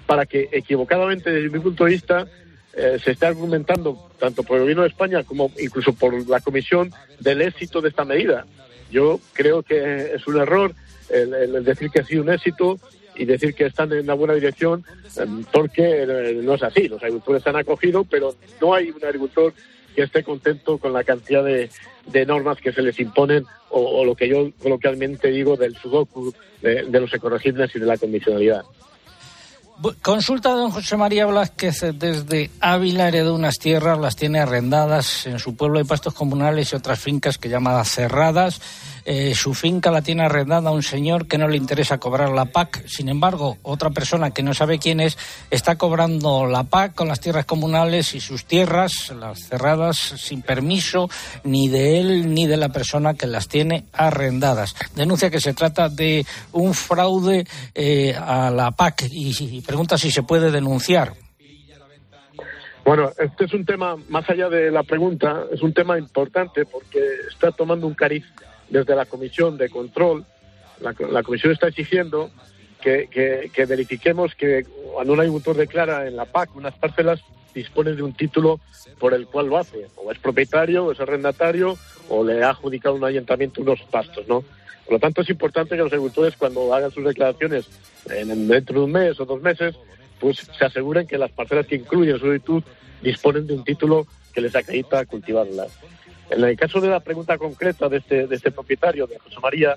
para 0.05 0.27
que 0.27 0.49
equivocadamente 0.53 1.31
desde 1.31 1.49
mi 1.49 1.61
punto 1.61 1.85
de 1.85 1.91
vista 1.91 2.27
eh, 2.75 2.99
se 3.03 3.13
esté 3.13 3.27
argumentando 3.27 4.11
tanto 4.19 4.43
por 4.43 4.57
el 4.57 4.63
gobierno 4.65 4.83
de 4.83 4.89
España 4.89 5.23
como 5.23 5.51
incluso 5.59 5.95
por 5.95 6.29
la 6.29 6.41
comisión 6.41 6.93
del 7.21 7.41
éxito 7.41 7.81
de 7.81 7.89
esta 7.89 8.05
medida. 8.05 8.45
Yo 8.91 9.21
creo 9.33 9.63
que 9.63 10.15
es 10.15 10.27
un 10.27 10.39
error 10.39 10.75
el 11.09 11.65
decir 11.65 11.89
que 11.91 12.01
ha 12.01 12.05
sido 12.05 12.23
un 12.23 12.31
éxito 12.31 12.81
y 13.17 13.25
decir 13.25 13.55
que 13.55 13.67
están 13.67 13.93
en 13.93 14.01
una 14.01 14.15
buena 14.15 14.35
dirección, 14.35 14.85
em, 15.17 15.45
porque 15.45 16.03
eh, 16.03 16.41
no 16.43 16.55
es 16.55 16.63
así. 16.63 16.89
Los 16.89 17.03
agricultores 17.03 17.43
se 17.43 17.51
han 17.51 17.57
acogido, 17.57 18.05
pero 18.05 18.35
no 18.61 18.75
hay 18.75 18.91
un 18.91 19.05
agricultor 19.05 19.53
que 19.95 20.03
esté 20.03 20.23
contento 20.23 20.79
con 20.79 20.93
la 20.93 21.05
cantidad 21.05 21.43
de, 21.43 21.71
normas 22.27 22.59
que 22.59 22.73
se 22.73 22.83
les 22.83 23.01
imponen 23.01 23.45
o, 23.71 24.05
lo 24.05 24.15
que 24.15 24.29
yo 24.29 24.51
coloquialmente 24.63 25.29
digo 25.29 25.57
del 25.57 25.75
sudoku 25.77 26.33
de, 26.61 26.85
los 27.01 27.13
ecoregímenes 27.13 27.75
y 27.75 27.81
de 27.81 27.87
la 27.87 27.97
condicionalidad. 27.97 28.63
Consulta 30.01 30.51
don 30.51 30.71
José 30.71 30.97
María 30.97 31.27
Blázquez 31.27 31.81
desde 31.95 32.51
Ávila, 32.61 33.09
heredó 33.09 33.35
unas 33.35 33.59
tierras, 33.59 33.99
las 33.99 34.17
tiene 34.17 34.39
arrendadas. 34.39 35.27
En 35.27 35.39
su 35.39 35.55
pueblo 35.55 35.79
hay 35.79 35.85
pastos 35.85 36.15
comunales 36.15 36.73
y 36.73 36.77
otras 36.77 36.99
fincas 36.99 37.37
que 37.37 37.51
llamadas 37.51 37.91
cerradas. 37.91 38.61
Eh, 39.09 39.37
su 39.37 39.55
finca 39.55 39.93
la 39.93 40.03
tiene 40.03 40.25
arrendada 40.25 40.71
a 40.71 40.73
un 40.73 40.83
señor 40.83 41.29
que 41.29 41.39
no 41.39 41.47
le 41.47 41.57
interesa 41.57 41.99
cobrar 41.99 42.31
la 42.31 42.47
PAC. 42.47 42.89
Sin 42.89 43.09
embargo, 43.09 43.57
otra 43.63 43.91
persona 43.91 44.33
que 44.33 44.43
no 44.43 44.53
sabe 44.53 44.81
quién 44.81 44.99
es 44.99 45.17
está 45.49 45.77
cobrando 45.77 46.45
la 46.47 46.65
PAC 46.65 46.95
con 46.95 47.07
las 47.07 47.21
tierras 47.21 47.45
comunales 47.45 48.15
y 48.17 48.21
sus 48.21 48.47
tierras, 48.47 49.13
las 49.17 49.47
cerradas, 49.47 49.97
sin 49.97 50.43
permiso 50.43 51.09
ni 51.45 51.69
de 51.69 52.01
él 52.01 52.35
ni 52.35 52.49
de 52.49 52.57
la 52.57 52.71
persona 52.71 53.15
que 53.15 53.29
las 53.29 53.47
tiene 53.47 53.85
arrendadas. 53.93 54.75
Denuncia 54.97 55.31
que 55.31 55.41
se 55.41 55.55
trata 55.55 55.89
de 55.89 56.27
un 56.51 56.75
fraude 56.75 57.47
eh, 57.77 58.13
a 58.17 58.51
la 58.51 58.73
PAC 58.73 59.05
y, 59.13 59.63
pregunta 59.67 59.99
si 59.99 60.11
se 60.11 60.23
puede 60.23 60.51
denunciar. 60.51 61.13
Bueno, 62.85 63.11
este 63.19 63.47
es 63.47 63.53
un 63.53 63.65
tema, 63.65 63.97
más 64.09 64.31
allá 64.31 64.49
de 64.49 64.71
la 64.71 64.85
pregunta, 64.85 65.45
es 65.53 65.61
un 65.61 65.75
tema 65.75 65.99
importante 65.99 66.65
porque 66.65 67.01
está 67.29 67.51
tomando 67.51 67.87
un 67.87 67.95
cariz 67.95 68.25
desde 68.71 68.95
la 68.95 69.07
Comisión 69.07 69.59
de 69.59 69.69
Control, 69.69 70.25
la, 70.81 71.23
Comisión 71.23 71.53
está 71.53 71.69
exigiendo 71.69 72.31
que, 72.81 73.51
verifiquemos 73.69 74.35
que 74.35 74.65
cuando 74.93 75.15
un 75.15 75.21
agricultor 75.21 75.57
declara 75.57 76.07
en 76.07 76.15
la 76.15 76.27
PAC 76.27 76.55
unas 76.55 76.75
parcelas, 76.75 77.21
dispone 77.55 77.95
de 77.95 78.03
un 78.03 78.13
título 78.13 78.61
por 78.99 79.15
el 79.15 79.27
cual 79.27 79.47
lo 79.47 79.59
hace. 79.59 79.89
O 79.97 80.13
es 80.13 80.19
propietario, 80.19 80.85
o 80.85 80.93
es 80.93 81.01
arrendatario, 81.01 81.77
o 82.09 82.25
le 82.25 82.43
ha 82.43 82.51
adjudicado 82.51 82.95
un 82.95 83.05
ayuntamiento 83.05 83.63
unos 83.63 83.83
pastos, 83.83 84.27
¿no? 84.29 84.45
Por 84.85 84.95
lo 84.95 84.99
tanto, 85.01 85.23
es 85.23 85.31
importante 85.31 85.77
que 85.77 85.83
los 85.83 85.93
agricultores, 85.93 86.37
cuando 86.37 86.73
hagan 86.73 86.93
sus 86.93 87.05
declaraciones 87.05 87.67
en, 88.09 88.47
dentro 88.47 88.79
de 88.79 88.85
un 88.85 88.93
mes 88.93 89.19
o 89.19 89.25
dos 89.25 89.43
meses, 89.43 89.75
pues 90.21 90.49
se 90.57 90.65
aseguren 90.65 91.07
que 91.07 91.19
las 91.19 91.33
parcelas 91.33 91.67
que 91.67 91.75
incluyen 91.75 92.15
su 92.15 92.27
solicitud 92.27 92.63
disponen 93.03 93.47
de 93.47 93.55
un 93.55 93.65
título 93.65 94.07
que 94.33 94.41
les 94.41 94.55
acredita 94.55 95.05
cultivarlas. 95.07 95.77
En 96.31 96.43
el 96.43 96.57
caso 96.57 96.81
de 96.81 96.89
la 96.89 97.01
pregunta 97.01 97.39
concreta 97.39 97.89
de 97.89 97.99
este, 97.99 98.27
de 98.27 98.37
este 98.37 98.51
propietario, 98.51 99.07
de 99.07 99.19
José 99.19 99.37
María, 99.41 99.77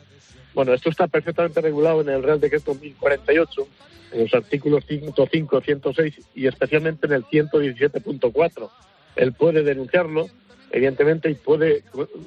bueno, 0.54 0.74
esto 0.74 0.90
está 0.90 1.08
perfectamente 1.08 1.62
regulado 1.62 2.02
en 2.02 2.10
el 2.10 2.24
Real 2.24 2.40
Decreto 2.40 2.74
1048, 2.74 3.68
en 4.14 4.24
los 4.24 4.34
artículos 4.34 4.86
105, 4.86 5.62
106 5.62 6.16
y 6.36 6.48
especialmente 6.48 7.08
en 7.08 7.14
el 7.14 7.26
117.4. 7.26 8.70
Él 9.16 9.34
puede 9.34 9.64
denunciarlo, 9.64 10.28
evidentemente, 10.72 11.30
y 11.30 11.36
puede 11.36 11.84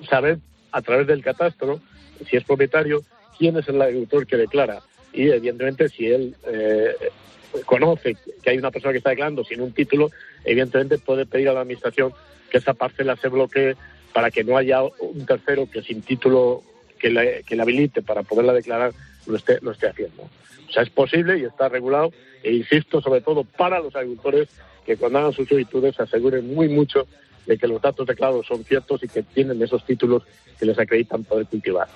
saber 0.08 0.38
a 0.70 0.82
través 0.82 1.06
del 1.06 1.22
catastro, 1.22 1.80
si 2.28 2.36
es 2.36 2.44
propietario, 2.44 3.02
quién 3.38 3.56
es 3.56 3.68
el 3.68 3.80
agricultor 3.80 4.26
que 4.26 4.36
declara. 4.36 4.80
Y 5.12 5.28
evidentemente, 5.28 5.88
si 5.88 6.06
él 6.06 6.34
eh, 6.46 6.94
conoce 7.66 8.16
que 8.42 8.50
hay 8.50 8.58
una 8.58 8.70
persona 8.70 8.92
que 8.92 8.98
está 8.98 9.10
declarando 9.10 9.44
sin 9.44 9.60
un 9.60 9.72
título, 9.72 10.10
evidentemente 10.44 10.98
puede 10.98 11.26
pedir 11.26 11.48
a 11.48 11.52
la 11.52 11.60
Administración 11.60 12.12
que 12.50 12.58
esa 12.58 12.74
parcela 12.74 13.16
se 13.16 13.28
bloquee 13.28 13.76
para 14.12 14.30
que 14.30 14.44
no 14.44 14.56
haya 14.56 14.82
un 14.82 15.26
tercero 15.26 15.68
que 15.70 15.82
sin 15.82 16.02
título 16.02 16.62
que 16.98 17.10
le, 17.10 17.42
que 17.42 17.56
le 17.56 17.62
habilite 17.62 18.02
para 18.02 18.22
poderla 18.22 18.52
declarar 18.52 18.92
lo 19.26 19.36
esté, 19.36 19.58
lo 19.60 19.72
esté 19.72 19.88
haciendo. 19.88 20.22
O 20.68 20.72
sea, 20.72 20.82
es 20.82 20.90
posible 20.90 21.38
y 21.38 21.44
está 21.44 21.68
regulado, 21.68 22.12
e 22.42 22.52
insisto, 22.52 23.00
sobre 23.00 23.20
todo 23.20 23.44
para 23.44 23.80
los 23.80 23.94
agricultores, 23.94 24.48
que 24.86 24.96
cuando 24.96 25.18
hagan 25.18 25.32
sus 25.32 25.48
solicitudes 25.48 25.94
se 25.94 26.02
aseguren 26.02 26.54
muy 26.54 26.68
mucho 26.68 27.06
de 27.46 27.58
que 27.58 27.66
los 27.66 27.80
datos 27.80 28.06
declarados 28.06 28.46
son 28.46 28.64
ciertos 28.64 29.02
y 29.02 29.08
que 29.08 29.22
tienen 29.22 29.60
esos 29.62 29.84
títulos 29.84 30.22
que 30.58 30.66
les 30.66 30.78
acreditan 30.78 31.24
poder 31.24 31.46
cultivar. 31.46 31.88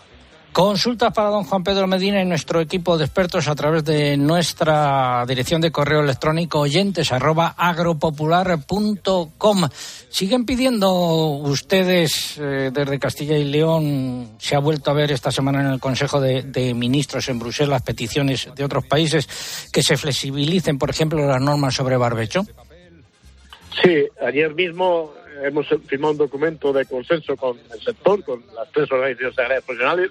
Consultas 0.57 1.13
para 1.13 1.29
don 1.29 1.45
Juan 1.45 1.63
Pedro 1.63 1.87
Medina 1.87 2.23
y 2.23 2.25
nuestro 2.25 2.63
equipo 2.63 2.97
de 2.97 3.05
expertos 3.05 3.47
a 3.47 3.55
través 3.55 3.85
de 3.85 4.17
nuestra 4.17 5.23
dirección 5.29 5.61
de 5.61 5.71
correo 5.71 6.01
electrónico 6.01 6.61
oyentes 6.61 7.13
arroba 7.13 7.55
agropopular.com. 7.59 9.69
Siguen 10.09 10.47
pidiendo 10.47 10.91
ustedes 10.91 12.39
eh, 12.39 12.71
desde 12.73 12.99
Castilla 12.99 13.37
y 13.37 13.45
León, 13.45 14.31
se 14.39 14.57
ha 14.57 14.59
vuelto 14.59 14.91
a 14.91 14.95
ver 14.95 15.13
esta 15.13 15.31
semana 15.31 15.61
en 15.61 15.67
el 15.67 15.79
Consejo 15.79 16.23
de, 16.23 16.45
de 16.45 16.73
Ministros 16.73 17.29
en 17.29 17.39
Bruselas 17.39 17.83
peticiones 17.83 18.49
de 18.57 18.65
otros 18.65 18.87
países 18.87 19.69
que 19.71 19.83
se 19.83 19.99
flexibilicen, 19.99 20.79
por 20.79 20.89
ejemplo, 20.89 21.27
las 21.27 21.43
normas 21.43 21.75
sobre 21.75 21.99
barbecho. 21.99 22.47
Sí, 23.83 24.07
ayer 24.27 24.55
mismo 24.55 25.13
hemos 25.43 25.67
firmado 25.87 26.13
un 26.13 26.19
documento 26.19 26.73
de 26.73 26.85
consenso 26.87 27.37
con 27.37 27.59
el 27.73 27.81
sector, 27.81 28.23
con 28.25 28.43
las 28.55 28.71
tres 28.73 28.91
organizaciones 28.91 29.39
agrarias 29.39 29.65
profesionales 29.65 30.11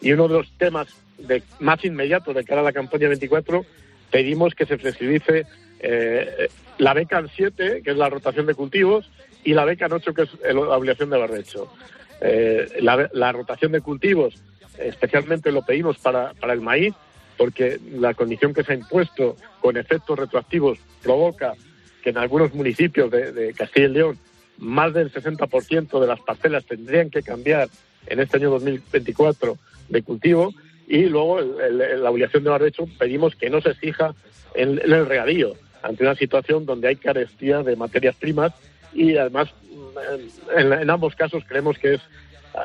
y 0.00 0.12
uno 0.12 0.28
de 0.28 0.34
los 0.34 0.50
temas 0.58 0.88
de, 1.18 1.42
más 1.60 1.84
inmediatos 1.84 2.34
de 2.34 2.44
cara 2.44 2.60
a 2.60 2.64
la 2.64 2.72
campaña 2.72 3.08
24, 3.08 3.64
pedimos 4.10 4.54
que 4.54 4.66
se 4.66 4.78
flexibilice 4.78 5.46
eh, 5.80 6.48
la 6.78 6.94
beca 6.94 7.24
7, 7.34 7.82
que 7.82 7.90
es 7.90 7.96
la 7.96 8.10
rotación 8.10 8.46
de 8.46 8.54
cultivos, 8.54 9.10
y 9.44 9.54
la 9.54 9.64
beca 9.64 9.88
8, 9.90 10.14
que 10.14 10.22
es 10.22 10.30
la 10.42 10.76
obligación 10.76 11.10
de 11.10 11.18
barbecho. 11.18 11.72
Eh, 12.20 12.80
la, 12.80 13.32
rotación 13.32 13.72
de 13.72 13.80
cultivos 13.80 14.34
especialmente 14.78 15.52
lo 15.52 15.62
pedimos 15.62 15.98
para, 15.98 16.32
para 16.34 16.52
el 16.52 16.60
maíz, 16.60 16.94
porque 17.36 17.78
la 17.92 18.14
condición 18.14 18.54
que 18.54 18.62
se 18.62 18.72
ha 18.72 18.76
impuesto 18.76 19.36
con 19.60 19.76
efectos 19.76 20.18
retroactivos 20.18 20.78
provoca 21.02 21.54
que 22.02 22.10
en 22.10 22.18
algunos 22.18 22.54
municipios 22.54 23.10
de 23.10 23.54
Castilla 23.56 23.86
y 23.86 23.90
León 23.90 24.18
más 24.58 24.92
del 24.94 25.12
60% 25.12 26.00
de 26.00 26.06
las 26.06 26.20
parcelas 26.20 26.64
tendrían 26.64 27.10
que 27.10 27.22
cambiar 27.22 27.68
en 28.06 28.20
este 28.20 28.36
año 28.36 28.50
2024 28.50 29.56
de 29.88 30.02
cultivo 30.02 30.52
y 30.86 31.04
luego 31.04 31.38
el- 31.40 31.80
el- 31.80 32.02
la 32.02 32.10
obligación 32.10 32.44
de 32.44 32.50
barbecho 32.50 32.86
pedimos 32.98 33.34
que 33.36 33.50
no 33.50 33.60
se 33.60 33.70
exija 33.70 34.14
en, 34.54 34.78
en 34.84 34.92
el 34.92 35.06
regadío 35.06 35.54
ante 35.82 36.02
una 36.04 36.14
situación 36.14 36.64
donde 36.66 36.88
hay 36.88 36.96
carestía 36.96 37.62
de 37.62 37.76
materias 37.76 38.14
primas 38.16 38.52
y 38.92 39.16
además 39.16 39.48
mm, 39.70 40.58
en, 40.58 40.90
ambos 40.90 41.14
casos 41.14 41.42
creemos 41.48 41.78
que 41.78 41.94
es 41.94 42.00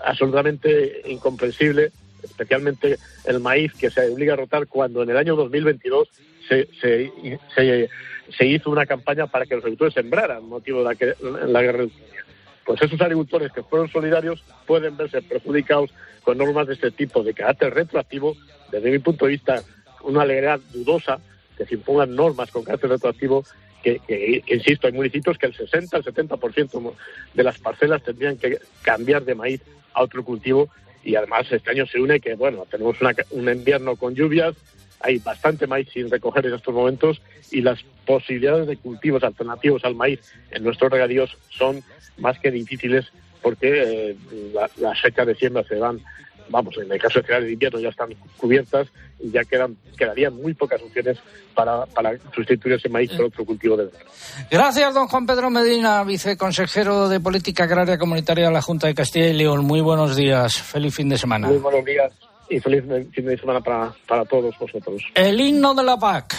absolutamente 0.05 1.01
incomprensible 1.07 1.91
especialmente 2.23 2.97
el 3.25 3.39
maíz 3.39 3.73
que 3.73 3.89
se 3.89 4.09
obliga 4.09 4.33
a 4.33 4.37
rotar 4.37 4.67
cuando 4.67 5.01
en 5.03 5.09
el 5.09 5.17
año 5.17 5.35
2022 5.35 6.09
se, 6.47 6.67
se, 6.81 7.11
se, 7.55 7.89
se 8.37 8.45
hizo 8.45 8.69
una 8.69 8.85
campaña 8.85 9.27
para 9.27 9.45
que 9.45 9.55
los 9.55 9.63
agricultores 9.63 9.93
sembraran 9.93 10.43
motivo 10.47 10.79
de 10.79 10.85
la, 10.85 10.95
que- 10.95 11.13
la 11.47 11.61
guerra 11.61 11.79
de 11.79 11.85
Ucrania. 11.85 12.25
Pues 12.65 12.81
esos 12.81 13.01
agricultores 13.01 13.51
que 13.51 13.63
fueron 13.63 13.89
solidarios 13.89 14.43
pueden 14.67 14.95
verse 14.95 15.21
perjudicados 15.21 15.89
con 16.23 16.37
normas 16.37 16.67
de 16.67 16.73
este 16.75 16.91
tipo 16.91 17.23
de 17.23 17.33
carácter 17.33 17.73
retroactivo, 17.73 18.35
desde 18.71 18.91
mi 18.91 18.99
punto 18.99 19.25
de 19.25 19.31
vista, 19.31 19.61
una 20.03 20.23
legalidad 20.25 20.59
dudosa, 20.73 21.19
que 21.57 21.65
se 21.65 21.73
impongan 21.75 22.15
normas 22.15 22.51
con 22.51 22.63
carácter 22.63 22.91
retroactivo, 22.91 23.43
que, 23.83 23.99
que, 24.07 24.43
insisto, 24.47 24.87
hay 24.87 24.93
municipios 24.93 25.37
que 25.37 25.47
el 25.47 25.55
60 25.55 25.97
al 25.97 26.03
70% 26.03 26.93
de 27.33 27.43
las 27.43 27.57
parcelas 27.59 28.03
tendrían 28.03 28.37
que 28.37 28.59
cambiar 28.81 29.23
de 29.23 29.35
maíz 29.35 29.61
a 29.93 30.03
otro 30.03 30.23
cultivo 30.23 30.69
y 31.03 31.15
además 31.15 31.51
este 31.51 31.71
año 31.71 31.85
se 31.87 31.99
une 31.99 32.19
que, 32.19 32.35
bueno, 32.35 32.67
tenemos 32.69 32.99
una- 33.01 33.15
un 33.31 33.49
invierno 33.49 33.95
con 33.95 34.13
lluvias, 34.15 34.55
hay 35.01 35.17
bastante 35.19 35.65
maíz 35.67 35.87
sin 35.93 36.09
recoger 36.09 36.45
en 36.47 36.53
estos 36.55 36.73
momentos 36.73 37.21
y 37.51 37.61
las 37.61 37.79
posibilidades 38.05 38.67
de 38.67 38.77
cultivos 38.77 39.23
alternativos 39.23 39.83
al 39.85 39.95
maíz 39.95 40.19
en 40.51 40.63
nuestros 40.63 40.91
regadíos 40.91 41.37
son 41.49 41.81
más 42.17 42.37
que 42.39 42.51
difíciles 42.51 43.05
porque 43.41 44.09
eh, 44.11 44.15
la- 44.53 44.69
las 44.77 45.01
fechas 45.01 45.25
de 45.27 45.35
siembra 45.35 45.63
se 45.63 45.75
van, 45.75 46.01
vamos, 46.49 46.75
en 46.77 46.91
el 46.91 46.99
caso 46.99 47.19
de 47.19 47.25
cereales 47.25 47.47
de 47.47 47.53
invierno 47.53 47.79
ya 47.79 47.89
están 47.89 48.09
cubiertas 48.37 48.87
y 49.21 49.31
ya 49.31 49.43
quedan 49.45 49.77
quedarían 49.97 50.33
muy 50.35 50.53
pocas 50.53 50.81
opciones 50.81 51.17
para, 51.53 51.85
para 51.87 52.17
sustituir 52.33 52.75
ese 52.75 52.89
maíz 52.89 53.11
por 53.11 53.25
otro 53.25 53.45
cultivo 53.45 53.77
de 53.77 53.85
verano. 53.85 54.05
Gracias, 54.49 54.93
don 54.93 55.07
Juan 55.07 55.25
Pedro 55.25 55.49
Medina, 55.49 56.03
viceconsejero 56.03 57.07
de 57.09 57.19
Política 57.19 57.63
Agraria 57.65 57.97
Comunitaria 57.97 58.47
de 58.47 58.53
la 58.53 58.61
Junta 58.61 58.87
de 58.87 58.95
Castilla 58.95 59.27
y 59.27 59.33
León. 59.33 59.65
Muy 59.65 59.81
buenos 59.81 60.15
días. 60.15 60.61
Feliz 60.61 60.95
fin 60.95 61.07
de 61.09 61.17
semana. 61.17 61.47
Muy 61.47 61.57
buenos 61.57 61.85
días 61.85 62.11
y 62.49 62.59
feliz 62.59 62.83
fin 63.13 63.25
de 63.25 63.37
semana 63.37 63.61
para, 63.61 63.93
para 64.07 64.25
todos 64.25 64.53
vosotros. 64.59 65.01
El 65.15 65.39
himno 65.39 65.73
de 65.73 65.83
la 65.83 65.97
PAC. 65.97 66.35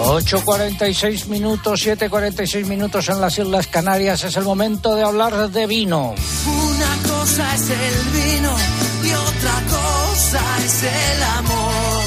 Ocho 0.00 0.42
cuarenta 0.44 0.88
y 0.88 0.94
seis 0.94 1.26
minutos, 1.26 1.80
siete 1.82 2.08
cuarenta 2.08 2.42
y 2.42 2.46
seis 2.46 2.66
minutos 2.66 3.08
en 3.08 3.20
las 3.20 3.36
Islas 3.38 3.66
Canarias. 3.66 4.24
Es 4.24 4.36
el 4.36 4.44
momento 4.44 4.94
de 4.94 5.02
hablar 5.02 5.50
de 5.50 5.66
vino. 5.66 6.14
Una 6.46 7.14
cosa 7.14 7.54
es 7.54 7.68
el 7.68 8.10
vino 8.12 8.56
y 9.04 9.12
otra 9.12 9.54
cosa 9.68 10.40
es 10.64 10.82
el 10.84 11.22
amor. 11.36 12.04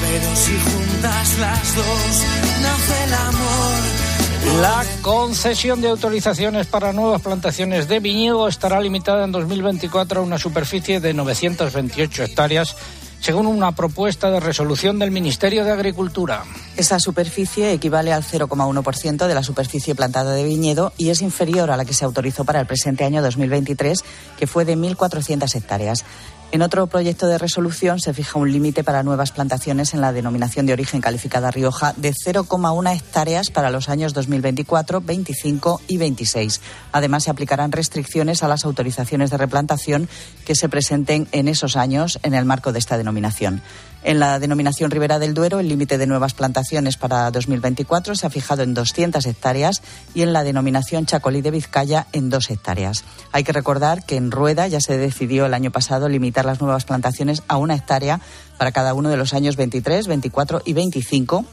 Pero 0.00 0.36
si 0.36 0.52
juntas 0.52 1.38
las 1.38 1.74
dos, 1.74 2.24
nace 2.62 3.04
el 3.04 3.14
amor. 3.14 4.03
La 4.44 4.84
concesión 5.00 5.80
de 5.80 5.88
autorizaciones 5.88 6.66
para 6.66 6.92
nuevas 6.92 7.22
plantaciones 7.22 7.88
de 7.88 7.98
viñedo 7.98 8.46
estará 8.46 8.80
limitada 8.80 9.24
en 9.24 9.32
2024 9.32 10.20
a 10.20 10.22
una 10.22 10.38
superficie 10.38 11.00
de 11.00 11.14
928 11.14 12.22
hectáreas, 12.22 12.76
según 13.20 13.46
una 13.46 13.72
propuesta 13.72 14.30
de 14.30 14.40
resolución 14.40 14.98
del 14.98 15.10
Ministerio 15.10 15.64
de 15.64 15.72
Agricultura. 15.72 16.44
Esa 16.76 17.00
superficie 17.00 17.72
equivale 17.72 18.12
al 18.12 18.22
0,1% 18.22 19.26
de 19.26 19.34
la 19.34 19.42
superficie 19.42 19.94
plantada 19.94 20.34
de 20.34 20.44
viñedo 20.44 20.92
y 20.98 21.08
es 21.08 21.22
inferior 21.22 21.70
a 21.70 21.78
la 21.78 21.86
que 21.86 21.94
se 21.94 22.04
autorizó 22.04 22.44
para 22.44 22.60
el 22.60 22.66
presente 22.66 23.04
año 23.04 23.22
2023, 23.22 24.04
que 24.38 24.46
fue 24.46 24.66
de 24.66 24.76
1.400 24.76 25.54
hectáreas. 25.56 26.04
En 26.54 26.62
otro 26.62 26.86
proyecto 26.86 27.26
de 27.26 27.36
resolución 27.36 27.98
se 27.98 28.14
fija 28.14 28.38
un 28.38 28.52
límite 28.52 28.84
para 28.84 29.02
nuevas 29.02 29.32
plantaciones 29.32 29.92
en 29.92 30.00
la 30.00 30.12
denominación 30.12 30.66
de 30.66 30.72
origen 30.72 31.00
calificada 31.00 31.50
Rioja 31.50 31.94
de 31.96 32.12
0,1 32.12 32.94
hectáreas 32.94 33.50
para 33.50 33.70
los 33.70 33.88
años 33.88 34.14
2024, 34.14 35.00
25 35.00 35.80
y 35.88 35.96
26. 35.96 36.60
Además, 36.92 37.24
se 37.24 37.32
aplicarán 37.32 37.72
restricciones 37.72 38.44
a 38.44 38.48
las 38.48 38.64
autorizaciones 38.64 39.30
de 39.30 39.36
replantación 39.36 40.08
que 40.46 40.54
se 40.54 40.68
presenten 40.68 41.26
en 41.32 41.48
esos 41.48 41.74
años 41.74 42.20
en 42.22 42.34
el 42.34 42.44
marco 42.44 42.70
de 42.70 42.78
esta 42.78 42.96
denominación. 42.96 43.60
En 44.04 44.20
la 44.20 44.38
denominación 44.38 44.90
Ribera 44.90 45.18
del 45.18 45.32
Duero, 45.32 45.60
el 45.60 45.68
límite 45.68 45.96
de 45.96 46.06
nuevas 46.06 46.34
plantaciones 46.34 46.98
para 46.98 47.30
2024 47.30 48.14
se 48.14 48.26
ha 48.26 48.30
fijado 48.30 48.62
en 48.62 48.74
200 48.74 49.24
hectáreas 49.24 49.80
y 50.14 50.20
en 50.20 50.34
la 50.34 50.44
denominación 50.44 51.06
Chacolí 51.06 51.40
de 51.40 51.50
Vizcaya 51.50 52.06
en 52.12 52.28
2 52.28 52.50
hectáreas. 52.50 53.02
Hay 53.32 53.44
que 53.44 53.52
recordar 53.52 54.04
que 54.04 54.16
en 54.16 54.30
Rueda 54.30 54.68
ya 54.68 54.82
se 54.82 54.98
decidió 54.98 55.46
el 55.46 55.54
año 55.54 55.70
pasado 55.70 56.10
limitar 56.10 56.44
las 56.44 56.60
nuevas 56.60 56.84
plantaciones 56.84 57.42
a 57.48 57.56
una 57.56 57.76
hectárea 57.76 58.20
para 58.58 58.72
cada 58.72 58.92
uno 58.92 59.08
de 59.08 59.16
los 59.16 59.32
años 59.32 59.56
23, 59.56 60.06
24 60.06 60.60
y 60.66 60.74
25 60.74 61.46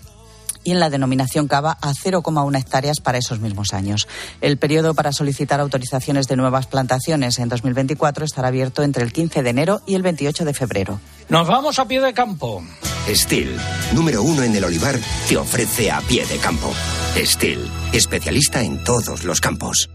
y 0.63 0.71
en 0.71 0.79
la 0.79 0.89
denominación 0.89 1.47
Cava 1.47 1.77
a 1.81 1.93
0,1 1.93 2.57
hectáreas 2.57 2.99
para 2.99 3.17
esos 3.17 3.39
mismos 3.39 3.73
años. 3.73 4.07
El 4.41 4.57
periodo 4.57 4.93
para 4.93 5.11
solicitar 5.11 5.59
autorizaciones 5.59 6.27
de 6.27 6.35
nuevas 6.35 6.67
plantaciones 6.67 7.39
en 7.39 7.49
2024 7.49 8.25
estará 8.25 8.49
abierto 8.49 8.83
entre 8.83 9.03
el 9.03 9.13
15 9.13 9.43
de 9.43 9.49
enero 9.49 9.81
y 9.85 9.95
el 9.95 10.01
28 10.01 10.45
de 10.45 10.53
febrero. 10.53 10.99
Nos 11.29 11.47
vamos 11.47 11.79
a 11.79 11.87
pie 11.87 12.01
de 12.01 12.13
campo. 12.13 12.63
Steel, 13.07 13.55
número 13.93 14.23
uno 14.23 14.43
en 14.43 14.55
el 14.55 14.63
olivar, 14.63 14.99
te 15.27 15.37
ofrece 15.37 15.91
a 15.91 16.01
pie 16.01 16.25
de 16.25 16.37
campo. 16.37 16.71
Steel, 17.15 17.69
especialista 17.93 18.61
en 18.61 18.83
todos 18.83 19.23
los 19.23 19.41
campos. 19.41 19.89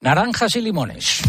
Naranjas 0.00 0.54
y 0.56 0.60
limones. 0.60 1.22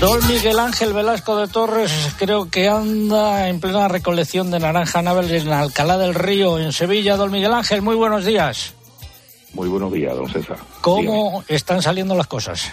Don 0.00 0.24
Miguel 0.28 0.60
Ángel 0.60 0.92
Velasco 0.92 1.36
de 1.36 1.48
Torres 1.48 1.90
creo 2.18 2.48
que 2.48 2.68
anda 2.68 3.48
en 3.48 3.58
plena 3.58 3.88
recolección 3.88 4.48
de 4.52 4.60
naranja 4.60 5.02
navel 5.02 5.28
en 5.32 5.48
Alcalá 5.48 5.98
del 5.98 6.14
Río, 6.14 6.56
en 6.60 6.72
Sevilla. 6.72 7.16
Don 7.16 7.32
Miguel 7.32 7.52
Ángel, 7.52 7.82
muy 7.82 7.96
buenos 7.96 8.24
días. 8.24 8.74
Muy 9.54 9.68
buenos 9.68 9.92
días, 9.92 10.14
don 10.14 10.30
César. 10.30 10.58
¿Cómo 10.82 11.02
Dígame. 11.02 11.44
están 11.48 11.82
saliendo 11.82 12.14
las 12.14 12.28
cosas? 12.28 12.70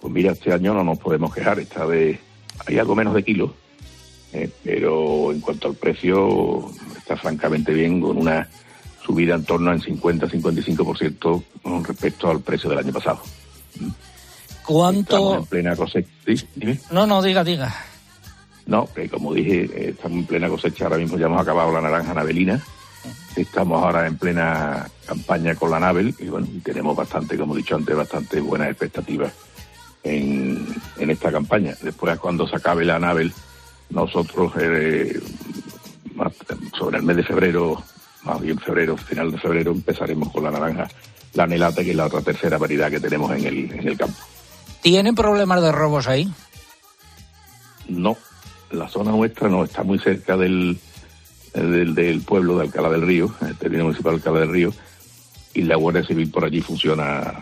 Pues 0.00 0.12
mira, 0.12 0.30
este 0.30 0.52
año 0.52 0.72
no 0.72 0.84
nos 0.84 0.98
podemos 0.98 1.34
quejar. 1.34 1.58
Esta 1.58 1.84
vez 1.84 2.20
hay 2.64 2.78
algo 2.78 2.94
menos 2.94 3.12
de 3.14 3.24
kilo, 3.24 3.54
eh, 4.32 4.48
pero 4.62 5.32
en 5.32 5.40
cuanto 5.40 5.66
al 5.66 5.74
precio 5.74 6.70
está 6.96 7.16
francamente 7.16 7.72
bien, 7.72 8.00
con 8.00 8.18
una 8.18 8.48
subida 9.04 9.34
en 9.34 9.44
torno 9.44 9.72
al 9.72 9.82
50-55% 9.82 11.42
con 11.60 11.84
respecto 11.84 12.30
al 12.30 12.40
precio 12.40 12.70
del 12.70 12.78
año 12.78 12.92
pasado. 12.92 13.20
Estamos 14.68 14.82
¿Cuánto? 15.06 15.34
en 15.36 15.44
plena 15.46 15.76
cosecha. 15.76 16.08
Sí, 16.26 16.46
dime. 16.54 16.78
No, 16.90 17.06
no, 17.06 17.22
diga, 17.22 17.42
diga. 17.42 17.74
No, 18.66 18.86
que 18.94 19.08
como 19.08 19.32
dije, 19.32 19.62
eh, 19.64 19.88
estamos 19.90 20.18
en 20.18 20.26
plena 20.26 20.48
cosecha. 20.48 20.84
Ahora 20.84 20.98
mismo 20.98 21.16
ya 21.16 21.26
hemos 21.26 21.40
acabado 21.40 21.72
la 21.72 21.80
naranja 21.80 22.12
navelina. 22.12 22.60
Estamos 23.34 23.82
ahora 23.82 24.06
en 24.06 24.18
plena 24.18 24.86
campaña 25.06 25.54
con 25.54 25.70
la 25.70 25.78
Navel 25.78 26.14
y 26.18 26.26
bueno, 26.26 26.46
tenemos 26.62 26.96
bastante, 26.96 27.38
como 27.38 27.54
he 27.54 27.58
dicho 27.58 27.76
antes, 27.76 27.96
bastante 27.96 28.40
buenas 28.40 28.68
expectativas 28.68 29.32
en, 30.02 30.66
en 30.98 31.10
esta 31.10 31.30
campaña. 31.30 31.74
Después, 31.80 32.18
cuando 32.18 32.46
se 32.48 32.56
acabe 32.56 32.84
la 32.84 32.98
Navel, 32.98 33.32
nosotros 33.90 34.52
eh, 34.60 35.18
sobre 36.76 36.98
el 36.98 37.04
mes 37.04 37.16
de 37.16 37.22
febrero, 37.22 37.82
más 38.24 38.40
bien 38.40 38.58
febrero, 38.58 38.96
final 38.96 39.30
de 39.30 39.38
febrero, 39.38 39.70
empezaremos 39.70 40.32
con 40.32 40.42
la 40.44 40.50
naranja, 40.50 40.88
la 41.34 41.46
Nelate, 41.46 41.84
que 41.84 41.90
es 41.92 41.96
la 41.96 42.06
otra 42.06 42.20
tercera 42.22 42.58
variedad 42.58 42.90
que 42.90 43.00
tenemos 43.00 43.30
en 43.36 43.46
el, 43.46 43.72
en 43.72 43.88
el 43.88 43.96
campo. 43.96 44.18
¿Tienen 44.82 45.14
problemas 45.14 45.62
de 45.62 45.72
robos 45.72 46.06
ahí? 46.06 46.28
No, 47.88 48.16
la 48.70 48.88
zona 48.88 49.12
nuestra 49.12 49.48
no 49.48 49.64
está 49.64 49.82
muy 49.82 49.98
cerca 49.98 50.36
del, 50.36 50.78
del, 51.54 51.94
del 51.94 52.20
pueblo 52.22 52.56
de 52.58 52.64
Alcalá 52.64 52.90
del 52.90 53.06
Río, 53.06 53.34
el 53.40 53.56
término 53.56 53.84
municipal 53.84 54.12
de 54.12 54.16
Alcalá 54.16 54.40
del 54.40 54.52
Río, 54.52 54.72
y 55.54 55.62
la 55.62 55.76
Guardia 55.76 56.04
Civil 56.04 56.30
por 56.30 56.44
allí 56.44 56.60
funciona 56.60 57.32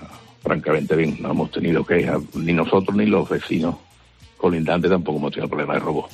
francamente 0.42 0.94
bien. 0.96 1.18
No 1.20 1.32
hemos 1.32 1.50
tenido 1.50 1.84
quejas, 1.84 2.20
ni 2.34 2.52
nosotros 2.52 2.96
ni 2.96 3.06
los 3.06 3.28
vecinos 3.28 3.76
colindantes 4.36 4.90
tampoco 4.90 5.18
hemos 5.18 5.32
tenido 5.32 5.48
problemas 5.48 5.76
de 5.76 5.80
robo. 5.80 6.08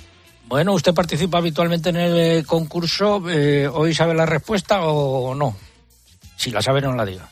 Bueno, 0.49 0.73
¿usted 0.73 0.95
participa 0.95 1.39
habitualmente 1.39 1.91
en 1.91 1.97
el 1.97 2.47
concurso? 2.47 3.23
Eh, 3.31 3.69
¿Hoy 3.69 3.95
sabe 3.95 4.15
la 4.15 4.27
respuesta 4.27 4.83
o 4.83 5.35
no? 5.35 5.57
Si 6.37 6.51
la 6.51 6.61
sabe, 6.61 6.81
no 6.81 6.95
la 6.95 7.07
diga. 7.07 7.29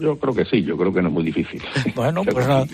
Yo 0.00 0.18
creo 0.18 0.34
que 0.34 0.44
sí, 0.44 0.62
yo 0.62 0.76
creo 0.76 0.92
que 0.92 1.02
no 1.02 1.08
es 1.08 1.14
muy 1.14 1.24
difícil. 1.24 1.62
Bueno, 1.94 2.22
pues 2.30 2.46
nada. 2.46 2.66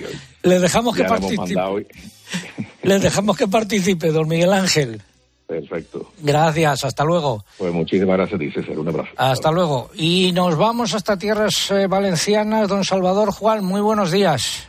Le 0.42 0.58
dejamos 0.60 0.94
que 0.94 1.02
Ya 1.02 1.08
lo 1.08 1.16
hemos 1.16 1.30
participe. 1.32 1.54
mandado 1.54 1.74
hoy. 1.74 1.86
Le 2.82 2.98
dejamos 3.00 3.36
que 3.36 3.48
participe, 3.48 4.12
don 4.12 4.28
Miguel 4.28 4.52
Ángel. 4.52 5.02
Perfecto. 5.46 6.12
Gracias, 6.22 6.84
hasta 6.84 7.04
luego. 7.04 7.44
Pues 7.58 7.72
muchísimas 7.72 8.16
gracias, 8.16 8.38
dice 8.40 8.60
César. 8.62 8.78
Un 8.78 8.88
abrazo. 8.88 9.10
Hasta 9.16 9.50
luego. 9.52 9.90
Y 9.94 10.32
nos 10.32 10.56
vamos 10.56 10.94
hasta 10.94 11.16
tierras 11.16 11.70
eh, 11.70 11.86
valencianas. 11.86 12.68
Don 12.68 12.84
Salvador 12.84 13.30
Juan, 13.32 13.64
muy 13.64 13.80
buenos 13.80 14.10
días. 14.10 14.66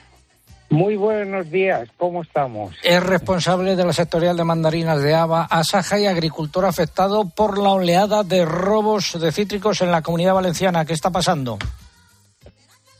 Muy 0.69 0.97
buenos 0.97 1.49
días, 1.49 1.87
¿cómo 1.97 2.23
estamos? 2.23 2.75
Es 2.83 3.01
responsable 3.01 3.77
de 3.77 3.85
la 3.85 3.93
sectorial 3.93 4.35
de 4.35 4.43
mandarinas 4.43 5.01
de 5.01 5.15
Ava, 5.15 5.45
Asaja 5.49 5.97
y 5.97 6.05
agricultor 6.05 6.65
afectado 6.65 7.29
por 7.29 7.57
la 7.57 7.69
oleada 7.69 8.23
de 8.23 8.43
robos 8.43 9.17
de 9.17 9.31
cítricos 9.31 9.79
en 9.81 9.91
la 9.91 10.01
comunidad 10.01 10.33
valenciana. 10.33 10.83
¿Qué 10.83 10.91
está 10.91 11.09
pasando? 11.09 11.57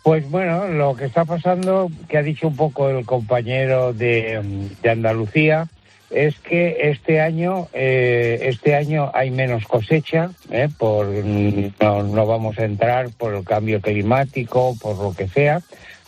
Pues 0.07 0.31
bueno, 0.31 0.69
lo 0.69 0.95
que 0.95 1.03
está 1.03 1.25
pasando, 1.25 1.91
que 2.07 2.17
ha 2.17 2.23
dicho 2.23 2.47
un 2.47 2.55
poco 2.55 2.89
el 2.89 3.05
compañero 3.05 3.91
de, 3.91 4.41
de 4.81 4.89
Andalucía, 4.89 5.67
es 6.09 6.39
que 6.39 6.77
este 6.83 7.19
año 7.19 7.67
eh, 7.73 8.39
este 8.43 8.73
año 8.73 9.11
hay 9.13 9.31
menos 9.31 9.65
cosecha 9.65 10.31
eh, 10.49 10.69
por 10.77 11.07
no, 11.07 12.03
no 12.03 12.25
vamos 12.25 12.57
a 12.57 12.63
entrar 12.63 13.09
por 13.17 13.35
el 13.35 13.43
cambio 13.43 13.81
climático 13.81 14.77
por 14.81 14.97
lo 14.97 15.13
que 15.13 15.27
sea. 15.27 15.59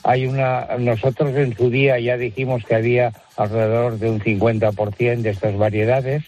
Hay 0.04 0.28
una 0.28 0.78
nosotros 0.80 1.36
en 1.36 1.54
su 1.58 1.70
día 1.70 2.00
ya 2.00 2.16
dijimos 2.16 2.64
que 2.64 2.76
había 2.76 3.12
alrededor 3.36 4.00
de 4.00 4.12
un 4.12 4.22
50% 4.22 5.24
de 5.24 5.30
estas 5.30 5.58
variedades 5.58 6.24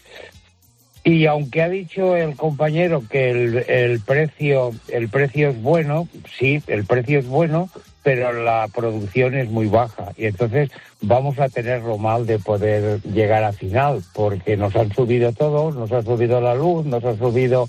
y 1.04 1.26
aunque 1.26 1.62
ha 1.62 1.68
dicho 1.68 2.16
el 2.16 2.36
compañero 2.36 3.02
que 3.08 3.30
el, 3.30 3.58
el 3.68 4.00
precio 4.00 4.72
el 4.88 5.08
precio 5.08 5.50
es 5.50 5.60
bueno 5.60 6.08
sí 6.38 6.62
el 6.68 6.84
precio 6.84 7.18
es 7.18 7.26
bueno 7.26 7.68
pero 8.02 8.32
la 8.32 8.68
producción 8.68 9.34
es 9.34 9.48
muy 9.50 9.66
baja 9.66 10.12
y 10.16 10.26
entonces 10.26 10.70
vamos 11.00 11.38
a 11.38 11.48
tenerlo 11.48 11.98
mal 11.98 12.26
de 12.26 12.38
poder 12.38 13.00
llegar 13.02 13.44
a 13.44 13.52
final 13.52 14.02
porque 14.12 14.56
nos 14.56 14.74
han 14.76 14.92
subido 14.92 15.32
todo, 15.32 15.72
nos 15.72 15.92
ha 15.92 16.02
subido 16.02 16.40
la 16.40 16.54
luz, 16.54 16.84
nos 16.84 17.04
ha 17.04 17.16
subido 17.16 17.66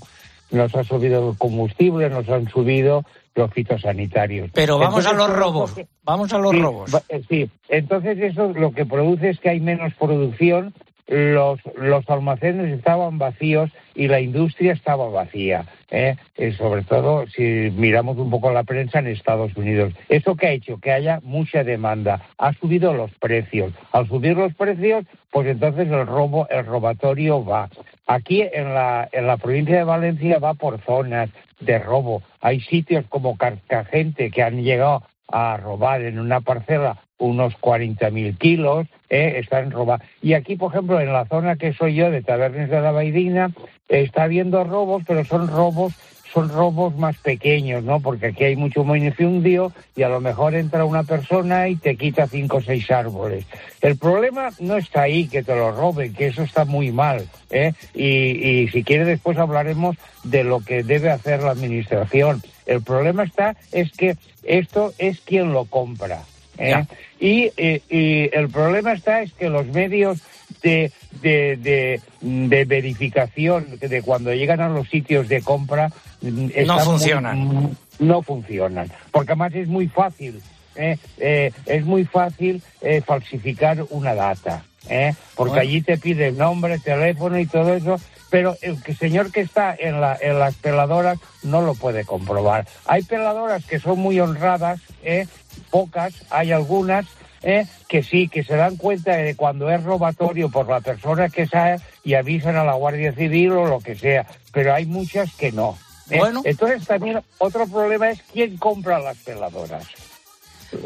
nos 0.50 0.74
ha 0.74 0.84
subido 0.84 1.30
el 1.30 1.38
combustible, 1.38 2.10
nos 2.10 2.28
han 2.28 2.48
subido 2.48 3.04
los 3.34 3.50
fitosanitarios. 3.52 4.50
Pero 4.54 4.78
vamos 4.78 5.06
a 5.06 5.12
los 5.12 5.28
robos, 5.30 5.74
vamos 6.04 6.32
a 6.32 6.38
los 6.38 6.52
sí, 6.52 6.60
robos. 6.60 6.90
Sí, 7.28 7.50
entonces 7.68 8.18
eso 8.20 8.52
lo 8.52 8.72
que 8.72 8.86
produce 8.86 9.30
es 9.30 9.40
que 9.40 9.50
hay 9.50 9.60
menos 9.60 9.94
producción, 9.94 10.72
los, 11.06 11.60
los 11.76 12.08
almacenes 12.08 12.72
estaban 12.72 13.18
vacíos 13.18 13.70
y 13.94 14.08
la 14.08 14.20
industria 14.20 14.72
estaba 14.72 15.08
vacía. 15.08 15.66
¿eh? 15.90 16.16
Sobre 16.56 16.82
todo, 16.82 17.26
si 17.28 17.72
miramos 17.76 18.16
un 18.18 18.30
poco 18.30 18.50
la 18.50 18.64
prensa 18.64 18.98
en 18.98 19.08
Estados 19.08 19.56
Unidos. 19.56 19.92
¿Eso 20.08 20.34
qué 20.36 20.46
ha 20.46 20.52
hecho? 20.52 20.78
Que 20.78 20.92
haya 20.92 21.20
mucha 21.22 21.62
demanda. 21.62 22.22
Ha 22.38 22.52
subido 22.54 22.94
los 22.94 23.10
precios. 23.12 23.72
Al 23.92 24.08
subir 24.08 24.36
los 24.36 24.54
precios, 24.54 25.04
pues 25.30 25.46
entonces 25.46 25.88
el 25.88 26.06
robo, 26.06 26.48
el 26.48 26.64
robatorio 26.66 27.44
va. 27.44 27.68
Aquí 28.06 28.42
en 28.42 28.74
la, 28.74 29.08
en 29.12 29.26
la 29.26 29.36
provincia 29.36 29.76
de 29.76 29.84
Valencia 29.84 30.38
va 30.38 30.54
por 30.54 30.80
zonas 30.82 31.30
de 31.60 31.78
robo. 31.78 32.22
Hay 32.40 32.60
sitios 32.60 33.04
como 33.08 33.36
Carcagente 33.36 34.30
que 34.30 34.42
han 34.42 34.62
llegado 34.62 35.02
a 35.28 35.56
robar 35.56 36.02
en 36.02 36.18
una 36.18 36.40
parcela 36.40 36.98
unos 37.18 37.54
40.000 37.60 38.36
kilos, 38.38 38.86
¿eh? 39.08 39.34
están 39.38 39.70
robados. 39.70 40.06
Y 40.20 40.34
aquí, 40.34 40.56
por 40.56 40.72
ejemplo, 40.72 41.00
en 41.00 41.12
la 41.12 41.26
zona 41.26 41.56
que 41.56 41.72
soy 41.72 41.94
yo, 41.94 42.10
de 42.10 42.22
Tabernes 42.22 42.68
de 42.68 42.80
la 42.80 42.90
Baidina, 42.90 43.50
está 43.88 44.24
habiendo 44.24 44.64
robos, 44.64 45.02
pero 45.06 45.24
son 45.24 45.48
robos 45.48 45.94
son 46.34 46.48
robos 46.48 46.96
más 46.96 47.16
pequeños, 47.18 47.84
¿no? 47.84 48.00
Porque 48.00 48.26
aquí 48.26 48.42
hay 48.42 48.56
mucho 48.56 48.84
minifundio 48.84 49.72
y 49.94 50.02
a 50.02 50.08
lo 50.08 50.20
mejor 50.20 50.56
entra 50.56 50.84
una 50.84 51.04
persona 51.04 51.68
y 51.68 51.76
te 51.76 51.96
quita 51.96 52.26
cinco 52.26 52.56
o 52.56 52.60
seis 52.60 52.90
árboles. 52.90 53.46
El 53.80 53.96
problema 53.96 54.50
no 54.58 54.76
está 54.76 55.02
ahí, 55.02 55.28
que 55.28 55.44
te 55.44 55.54
lo 55.54 55.70
roben, 55.70 56.12
que 56.12 56.26
eso 56.26 56.42
está 56.42 56.64
muy 56.64 56.90
mal, 56.90 57.28
¿eh? 57.50 57.72
Y, 57.94 58.04
y 58.04 58.68
si 58.68 58.82
quiere 58.82 59.04
después 59.04 59.38
hablaremos 59.38 59.96
de 60.24 60.42
lo 60.42 60.58
que 60.58 60.82
debe 60.82 61.10
hacer 61.10 61.40
la 61.40 61.52
administración. 61.52 62.42
El 62.66 62.82
problema 62.82 63.24
está 63.24 63.56
es 63.72 63.90
que 63.92 64.16
esto 64.42 64.92
es 64.98 65.20
quien 65.20 65.52
lo 65.52 65.64
compra. 65.66 66.22
¿eh? 66.58 66.84
Y, 67.20 67.50
eh, 67.56 67.82
y 67.90 68.36
el 68.36 68.48
problema 68.48 68.92
está 68.92 69.22
es 69.22 69.32
que 69.32 69.48
los 69.48 69.66
medios 69.66 70.18
de, 70.62 70.92
de, 71.22 71.56
de, 71.56 72.00
de 72.20 72.64
verificación 72.64 73.78
de 73.80 74.02
cuando 74.02 74.32
llegan 74.34 74.60
a 74.60 74.68
los 74.68 74.88
sitios 74.88 75.28
de 75.28 75.42
compra 75.42 75.90
mm, 76.22 76.28
muy- 76.28 76.80
funcionan. 76.84 77.76
no 77.98 78.22
funcionan. 78.22 78.88
Porque 79.10 79.32
además 79.32 79.54
es 79.54 79.68
muy 79.68 79.88
fácil, 79.88 80.40
¿eh? 80.76 80.96
Eh, 81.18 81.50
es 81.66 81.84
muy 81.84 82.04
fácil 82.04 82.62
eh, 82.82 83.02
falsificar 83.04 83.84
una 83.90 84.14
data. 84.14 84.64
¿eh? 84.88 85.14
Porque 85.34 85.50
Bueno. 85.56 85.62
allí 85.62 85.82
te 85.82 85.96
piden 85.98 86.36
nombre, 86.38 86.78
teléfono 86.78 87.38
y 87.38 87.46
todo 87.46 87.74
eso, 87.74 87.98
pero 88.30 88.56
el 88.62 88.82
señor 88.96 89.30
que 89.30 89.40
está 89.40 89.74
en, 89.78 90.00
la, 90.00 90.16
en 90.20 90.38
las 90.38 90.54
peladoras 90.56 91.18
no 91.42 91.62
lo 91.62 91.74
puede 91.74 92.04
comprobar. 92.04 92.66
Hay 92.86 93.02
peladoras 93.02 93.64
que 93.64 93.78
son 93.78 93.98
muy 93.98 94.20
honradas, 94.20 94.80
¿eh? 95.02 95.26
pocas, 95.70 96.14
hay 96.30 96.52
algunas 96.52 97.06
¿eh? 97.42 97.66
que 97.88 98.02
sí, 98.02 98.28
que 98.28 98.42
se 98.42 98.56
dan 98.56 98.76
cuenta 98.76 99.16
de 99.16 99.36
cuando 99.36 99.70
es 99.70 99.82
robatorio 99.82 100.50
por 100.50 100.68
la 100.68 100.80
persona 100.80 101.28
que 101.28 101.46
sea 101.46 101.76
y 102.02 102.14
avisan 102.14 102.56
a 102.56 102.64
la 102.64 102.74
Guardia 102.74 103.12
Civil 103.12 103.52
o 103.52 103.66
lo 103.66 103.80
que 103.80 103.94
sea, 103.94 104.26
pero 104.52 104.74
hay 104.74 104.86
muchas 104.86 105.34
que 105.34 105.52
no. 105.52 105.78
¿eh? 106.10 106.18
Bueno. 106.18 106.42
Entonces 106.44 106.86
también 106.86 107.20
otro 107.38 107.66
problema 107.66 108.10
es 108.10 108.22
quién 108.32 108.56
compra 108.56 108.98
las 108.98 109.16
peladoras. 109.18 109.86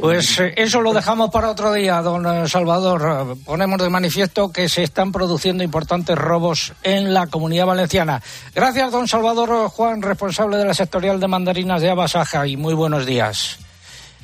Pues 0.01 0.39
eh, 0.41 0.55
eso 0.57 0.81
lo 0.81 0.93
dejamos 0.93 1.31
para 1.31 1.51
otro 1.51 1.73
día, 1.73 2.01
don 2.03 2.27
eh, 2.27 2.49
Salvador. 2.49 3.37
Ponemos 3.45 3.81
de 3.81 3.89
manifiesto 3.89 4.51
que 4.51 4.69
se 4.69 4.83
están 4.83 5.13
produciendo 5.13 5.65
importantes 5.65 6.17
robos 6.17 6.73
en 6.83 7.13
la 7.15 7.27
comunidad 7.27 7.67
valenciana. 7.67 8.23
Gracias, 8.55 8.93
don 8.93 9.09
Salvador 9.09 9.69
Juan, 9.69 10.03
responsable 10.03 10.57
de 10.57 10.65
la 10.65 10.75
sectorial 10.75 11.21
de 11.21 11.29
mandarinas 11.29 11.83
de 11.83 11.91
Abasaja, 11.91 12.47
y 12.47 12.57
muy 12.57 12.75
buenos 12.75 13.07
días. 13.07 13.59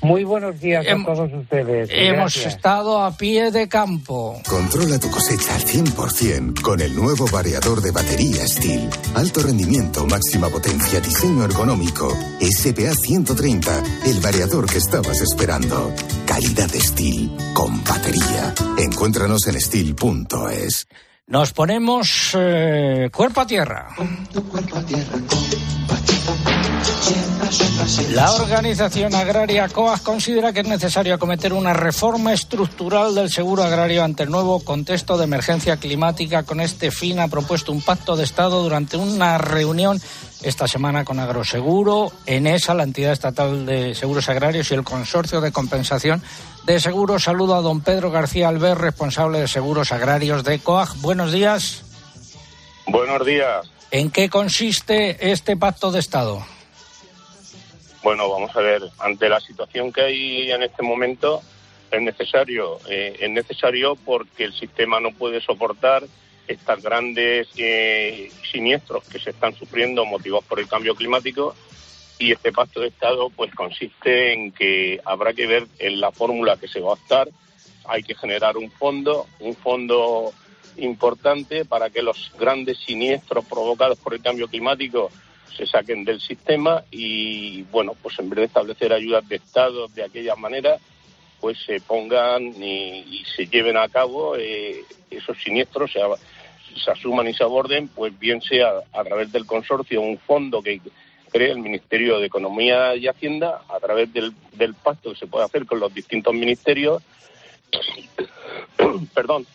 Muy 0.03 0.25
buenos 0.25 0.61
días 0.61 0.87
a 0.87 1.03
todos 1.05 1.33
ustedes. 1.33 1.89
Hemos 1.91 2.35
Gracias. 2.35 2.55
estado 2.55 3.03
a 3.03 3.17
pie 3.17 3.51
de 3.51 3.69
campo. 3.69 4.39
Controla 4.47 4.99
tu 4.99 5.11
cosecha 5.11 5.55
al 5.55 5.63
100% 5.63 6.61
con 6.61 6.81
el 6.81 6.95
nuevo 6.95 7.27
variador 7.33 7.81
de 7.81 7.91
batería 7.91 8.47
Steel. 8.47 8.91
Alto 9.15 9.43
rendimiento, 9.43 10.07
máxima 10.07 10.49
potencia, 10.51 11.01
diseño 11.01 11.45
ergonómico. 11.45 12.15
SPA 12.41 12.93
130, 12.93 13.83
el 14.07 14.21
variador 14.21 14.67
que 14.67 14.79
estabas 14.79 15.21
esperando. 15.23 15.93
Calidad 16.27 16.69
Steel 16.69 17.31
con 17.55 17.83
batería. 17.85 18.55
Encuéntranos 18.79 19.47
en 19.47 19.61
steel.es. 19.61 20.87
Nos 21.27 21.53
ponemos 21.55 22.37
eh, 22.39 23.09
cuerpo 23.11 23.41
a 23.41 23.47
tierra. 23.47 23.89
La 28.11 28.33
organización 28.33 29.15
agraria 29.15 29.69
COAG 29.69 30.03
considera 30.03 30.53
que 30.53 30.61
es 30.61 30.69
necesario 30.69 31.15
acometer 31.15 31.53
una 31.53 31.73
reforma 31.73 32.33
estructural 32.33 33.15
del 33.15 33.31
seguro 33.31 33.63
agrario 33.63 34.05
ante 34.05 34.25
el 34.25 34.31
nuevo 34.31 34.61
contexto 34.61 35.17
de 35.17 35.25
emergencia 35.25 35.79
climática. 35.79 36.43
Con 36.43 36.61
este 36.61 36.91
fin 36.91 37.21
ha 37.21 37.29
propuesto 37.29 37.73
un 37.73 37.81
pacto 37.81 38.17
de 38.17 38.25
Estado 38.25 38.63
durante 38.63 38.97
una 38.97 39.39
reunión 39.39 40.01
esta 40.43 40.69
semana 40.69 41.05
con 41.05 41.19
Agroseguro, 41.19 42.13
ENESA, 42.27 42.75
la 42.75 42.83
entidad 42.83 43.13
estatal 43.13 43.65
de 43.67 43.95
seguros 43.95 44.29
agrarios 44.29 44.71
y 44.71 44.75
el 44.75 44.85
consorcio 44.85 45.41
de 45.41 45.53
compensación 45.53 46.23
de 46.67 46.81
seguros. 46.81 47.25
Saludo 47.25 47.55
a 47.55 47.63
don 47.63 47.81
Pedro 47.81 48.11
García 48.11 48.49
Albert, 48.49 48.81
responsable 48.81 49.41
de 49.41 49.49
seguros 49.49 49.91
agrarios 49.91 50.45
de 50.45 50.59
COAG. 50.59 50.97
Buenos 50.97 51.33
días. 51.33 51.83
Buenos 52.87 53.25
días. 53.25 53.67
¿En 53.91 54.11
qué 54.11 54.29
consiste 54.29 55.31
este 55.33 55.57
pacto 55.57 55.91
de 55.91 56.01
Estado? 56.01 56.54
Bueno, 58.05 58.29
vamos 58.29 58.55
a 58.55 58.61
ver, 58.61 58.83
ante 58.99 59.31
la 59.31 59.41
situación 59.41 59.91
que 59.91 60.03
hay 60.03 60.53
en 60.53 60.63
este 60.63 60.83
momento, 60.83 61.41
es 61.91 62.03
necesario, 62.03 62.79
eh, 62.87 63.17
es 63.19 63.31
necesario 63.31 63.97
porque 63.97 64.45
el 64.45 64.53
sistema 64.53 65.01
no 65.01 65.11
puede 65.13 65.41
soportar 65.41 66.05
estos 66.47 66.83
grandes 66.83 67.49
eh, 67.57 68.31
siniestros 68.53 69.05
que 69.05 69.19
se 69.19 69.31
están 69.31 69.55
sufriendo 69.55 70.05
motivados 70.05 70.45
por 70.45 70.61
el 70.61 70.69
cambio 70.69 70.95
climático 70.95 71.55
y 72.19 72.33
este 72.33 72.53
pacto 72.53 72.81
de 72.81 72.89
Estado 72.89 73.31
pues 73.31 73.55
consiste 73.55 74.35
en 74.35 74.53
que 74.53 75.01
habrá 75.07 75.33
que 75.33 75.47
ver 75.47 75.67
en 75.79 75.99
la 75.99 76.13
fórmula 76.13 76.59
que 76.59 76.69
se 76.69 76.81
va 76.81 76.91
a 76.91 76.95
optar, 76.95 77.31
hay 77.87 78.03
que 78.03 78.15
generar 78.15 78.59
un 78.59 78.71
fondo, 78.71 79.27
un 79.41 79.57
fondo 79.57 80.31
importante 80.77 81.65
para 81.65 81.89
que 81.89 82.03
los 82.03 82.33
grandes 82.39 82.77
siniestros 82.81 83.47
provocados 83.47 83.99
por 83.99 84.13
el 84.13 84.21
cambio 84.21 84.47
climático 84.47 85.11
se 85.57 85.67
saquen 85.67 86.05
del 86.05 86.21
sistema 86.21 86.85
y 86.91 87.63
bueno, 87.65 87.95
pues 88.01 88.19
en 88.19 88.31
vez 88.31 88.39
de 88.39 88.45
establecer 88.47 88.93
ayudas 88.93 89.29
de 89.29 89.37
Estado 89.37 89.89
de 89.89 90.05
aquella 90.05 90.35
manera, 90.37 90.79
pues 91.41 91.59
se 91.65 91.81
pongan 91.81 92.43
y, 92.63 93.23
se 93.37 93.47
lleven 93.47 93.77
a 93.77 93.89
cabo 93.89 94.37
eh, 94.37 94.83
esos 95.11 95.37
siniestros, 95.43 95.93
se, 95.93 96.01
se 96.79 96.91
asuman 96.91 97.29
y 97.29 97.35
se 97.35 97.45
aborden, 97.45 97.89
pues 97.89 98.19
bien 98.19 98.41
sea 98.41 98.73
a 98.93 99.05
través 99.05 99.31
del 99.33 99.47
consorcio, 99.47 100.01
un 100.01 100.19
fondo 100.19 100.63
que 100.63 100.81
cree 101.31 101.51
el 101.51 101.59
Ministerio 101.59 102.19
de 102.19 102.27
Economía 102.27 102.95
y 102.95 103.09
Hacienda, 103.09 103.63
a 103.69 103.81
través 103.81 104.13
del, 104.13 104.33
del 104.53 104.75
pacto 104.75 105.11
que 105.11 105.19
se 105.19 105.27
puede 105.27 105.45
hacer 105.45 105.67
con 105.67 105.81
los 105.81 105.93
distintos 105.93 106.33
ministerios, 106.33 107.03
perdón, 109.15 109.47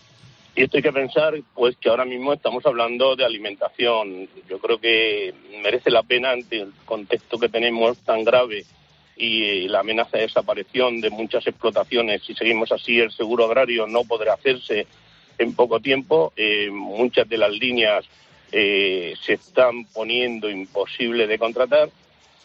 Y 0.60 0.64
esto 0.64 0.76
hay 0.76 0.84
que 0.84 0.92
pensar, 0.92 1.34
pues, 1.56 1.78
que 1.78 1.88
ahora 1.88 2.04
mismo 2.04 2.34
estamos 2.34 2.66
hablando 2.66 3.16
de 3.16 3.24
alimentación. 3.24 4.28
Yo 4.50 4.60
creo 4.60 4.78
que 4.78 5.34
merece 5.64 5.90
la 5.90 6.04
pena 6.04 6.32
ante 6.32 6.64
el 6.64 6.74
contexto 6.84 7.40
que 7.40 7.48
tenemos 7.48 7.98
tan 8.00 8.26
grave 8.26 8.66
y 9.16 9.70
la 9.70 9.80
amenaza 9.80 10.18
de 10.18 10.24
desaparición 10.24 11.00
de 11.00 11.12
muchas 11.12 11.48
explotaciones. 11.48 12.24
Si 12.26 12.36
seguimos 12.36 12.74
así, 12.74 13.00
el 13.00 13.10
seguro 13.14 13.46
agrario 13.46 13.88
no 13.88 14.04
podrá 14.04 14.34
hacerse 14.34 14.86
en 15.38 15.56
poco 15.56 15.80
tiempo. 15.80 16.34
Eh, 16.36 16.70
muchas 16.70 17.30
de 17.30 17.38
las 17.38 17.52
líneas 17.52 18.04
eh, 18.52 19.14
se 19.22 19.36
están 19.36 19.86
poniendo 19.86 20.50
imposible 20.50 21.26
de 21.26 21.40
contratar. 21.40 21.90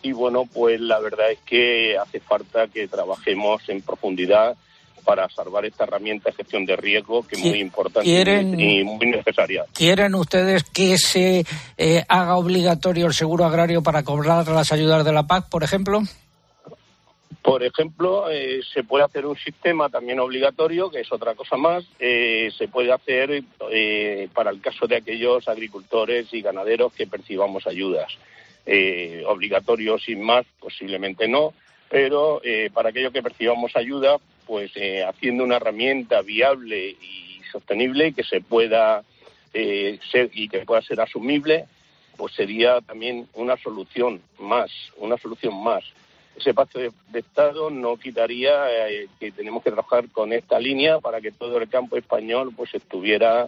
Y 0.02 0.12
bueno, 0.12 0.44
pues 0.54 0.80
la 0.80 1.00
verdad 1.00 1.32
es 1.32 1.40
que 1.40 1.98
hace 1.98 2.20
falta 2.20 2.68
que 2.68 2.86
trabajemos 2.86 3.68
en 3.68 3.82
profundidad 3.82 4.56
para 5.04 5.28
salvar 5.28 5.64
esta 5.64 5.84
herramienta 5.84 6.30
de 6.30 6.36
gestión 6.36 6.64
de 6.64 6.76
riesgo 6.76 7.26
que 7.26 7.36
es 7.36 7.44
muy 7.44 7.60
importante 7.60 8.08
y 8.08 8.84
muy 8.84 9.06
necesaria. 9.06 9.64
¿Quieren 9.72 10.14
ustedes 10.14 10.64
que 10.64 10.98
se 10.98 11.44
eh, 11.76 12.04
haga 12.08 12.36
obligatorio 12.36 13.06
el 13.06 13.14
seguro 13.14 13.44
agrario 13.44 13.82
para 13.82 14.02
cobrar 14.02 14.46
las 14.48 14.72
ayudas 14.72 15.04
de 15.04 15.12
la 15.12 15.26
PAC, 15.26 15.48
por 15.48 15.62
ejemplo? 15.62 16.02
Por 17.44 17.62
ejemplo, 17.62 18.30
eh, 18.30 18.62
se 18.72 18.84
puede 18.84 19.04
hacer 19.04 19.26
un 19.26 19.36
sistema 19.36 19.90
también 19.90 20.18
obligatorio, 20.18 20.90
que 20.90 21.00
es 21.00 21.12
otra 21.12 21.34
cosa 21.34 21.58
más. 21.58 21.84
Eh, 21.98 22.50
se 22.56 22.68
puede 22.68 22.90
hacer 22.90 23.44
eh, 23.70 24.28
para 24.32 24.50
el 24.50 24.62
caso 24.62 24.86
de 24.86 24.96
aquellos 24.96 25.46
agricultores 25.46 26.32
y 26.32 26.40
ganaderos 26.40 26.94
que 26.94 27.06
percibamos 27.06 27.66
ayudas. 27.66 28.16
obligatorio 29.26 29.98
sin 29.98 30.22
más, 30.22 30.46
posiblemente 30.58 31.28
no, 31.28 31.52
pero 31.90 32.40
para 32.72 32.88
aquellos 32.88 33.12
que 33.12 33.22
percibamos 33.22 33.76
ayuda, 33.76 34.16
pues 34.46 34.72
haciendo 35.06 35.44
una 35.44 35.56
herramienta 35.56 36.22
viable 36.22 36.90
y 36.90 37.40
sostenible 37.50 38.12
que 38.12 38.24
se 38.24 38.40
pueda 38.40 39.02
ser 39.52 40.30
y 40.32 40.48
que 40.48 40.60
pueda 40.60 40.82
ser 40.82 41.00
asumible, 41.00 41.66
pues 42.16 42.34
sería 42.34 42.80
también 42.80 43.28
una 43.34 43.56
solución 43.56 44.20
más, 44.38 44.70
una 44.96 45.16
solución 45.18 45.62
más 45.62 45.84
ese 46.36 46.54
pacto 46.54 46.80
de, 46.80 46.92
Estado 47.12 47.70
no 47.70 47.96
quitaría 47.96 48.88
eh, 48.88 49.08
que 49.20 49.30
tenemos 49.32 49.62
que 49.62 49.70
trabajar 49.70 50.08
con 50.10 50.32
esta 50.32 50.58
línea 50.58 50.98
para 50.98 51.20
que 51.20 51.30
todo 51.30 51.58
el 51.58 51.68
campo 51.68 51.96
español 51.96 52.52
pues 52.56 52.74
estuviera 52.74 53.46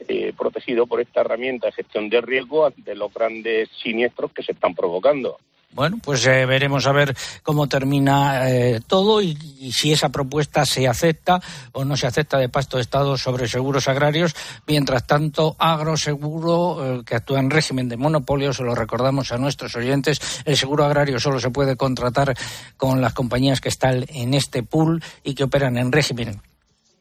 eh, 0.00 0.32
protegido 0.36 0.86
por 0.86 1.00
esta 1.00 1.22
herramienta 1.22 1.68
de 1.68 1.72
gestión 1.72 2.10
de 2.10 2.20
riesgo 2.20 2.66
ante 2.66 2.94
los 2.94 3.12
grandes 3.12 3.70
siniestros 3.82 4.32
que 4.32 4.42
se 4.42 4.52
están 4.52 4.74
provocando. 4.74 5.38
Bueno, 5.76 5.98
pues 6.02 6.26
eh, 6.26 6.46
veremos 6.46 6.86
a 6.86 6.92
ver 6.92 7.14
cómo 7.42 7.68
termina 7.68 8.48
eh, 8.48 8.80
todo 8.86 9.20
y, 9.20 9.36
si 9.74 9.92
esa 9.92 10.08
propuesta 10.08 10.64
se 10.64 10.88
acepta 10.88 11.38
o 11.72 11.84
no 11.84 11.98
se 11.98 12.06
acepta 12.06 12.38
de 12.38 12.48
Pacto 12.48 12.78
de 12.78 12.82
Estado 12.82 13.18
sobre 13.18 13.46
seguros 13.46 13.86
agrarios. 13.86 14.34
Mientras 14.66 15.06
tanto, 15.06 15.54
Agroseguro, 15.58 17.00
eh, 17.00 17.04
que 17.04 17.16
actúa 17.16 17.40
en 17.40 17.50
régimen 17.50 17.90
de 17.90 17.98
monopolio, 17.98 18.54
se 18.54 18.62
lo 18.62 18.74
recordamos 18.74 19.32
a 19.32 19.36
nuestros 19.36 19.76
oyentes, 19.76 20.18
el 20.46 20.56
seguro 20.56 20.86
agrario 20.86 21.20
solo 21.20 21.38
se 21.40 21.50
puede 21.50 21.76
contratar 21.76 22.34
con 22.78 23.02
las 23.02 23.12
compañías 23.12 23.60
que 23.60 23.68
están 23.68 24.06
en 24.08 24.32
este 24.32 24.62
pool 24.62 25.04
y 25.24 25.34
que 25.34 25.44
operan 25.44 25.76
en 25.76 25.92
régimen 25.92 26.40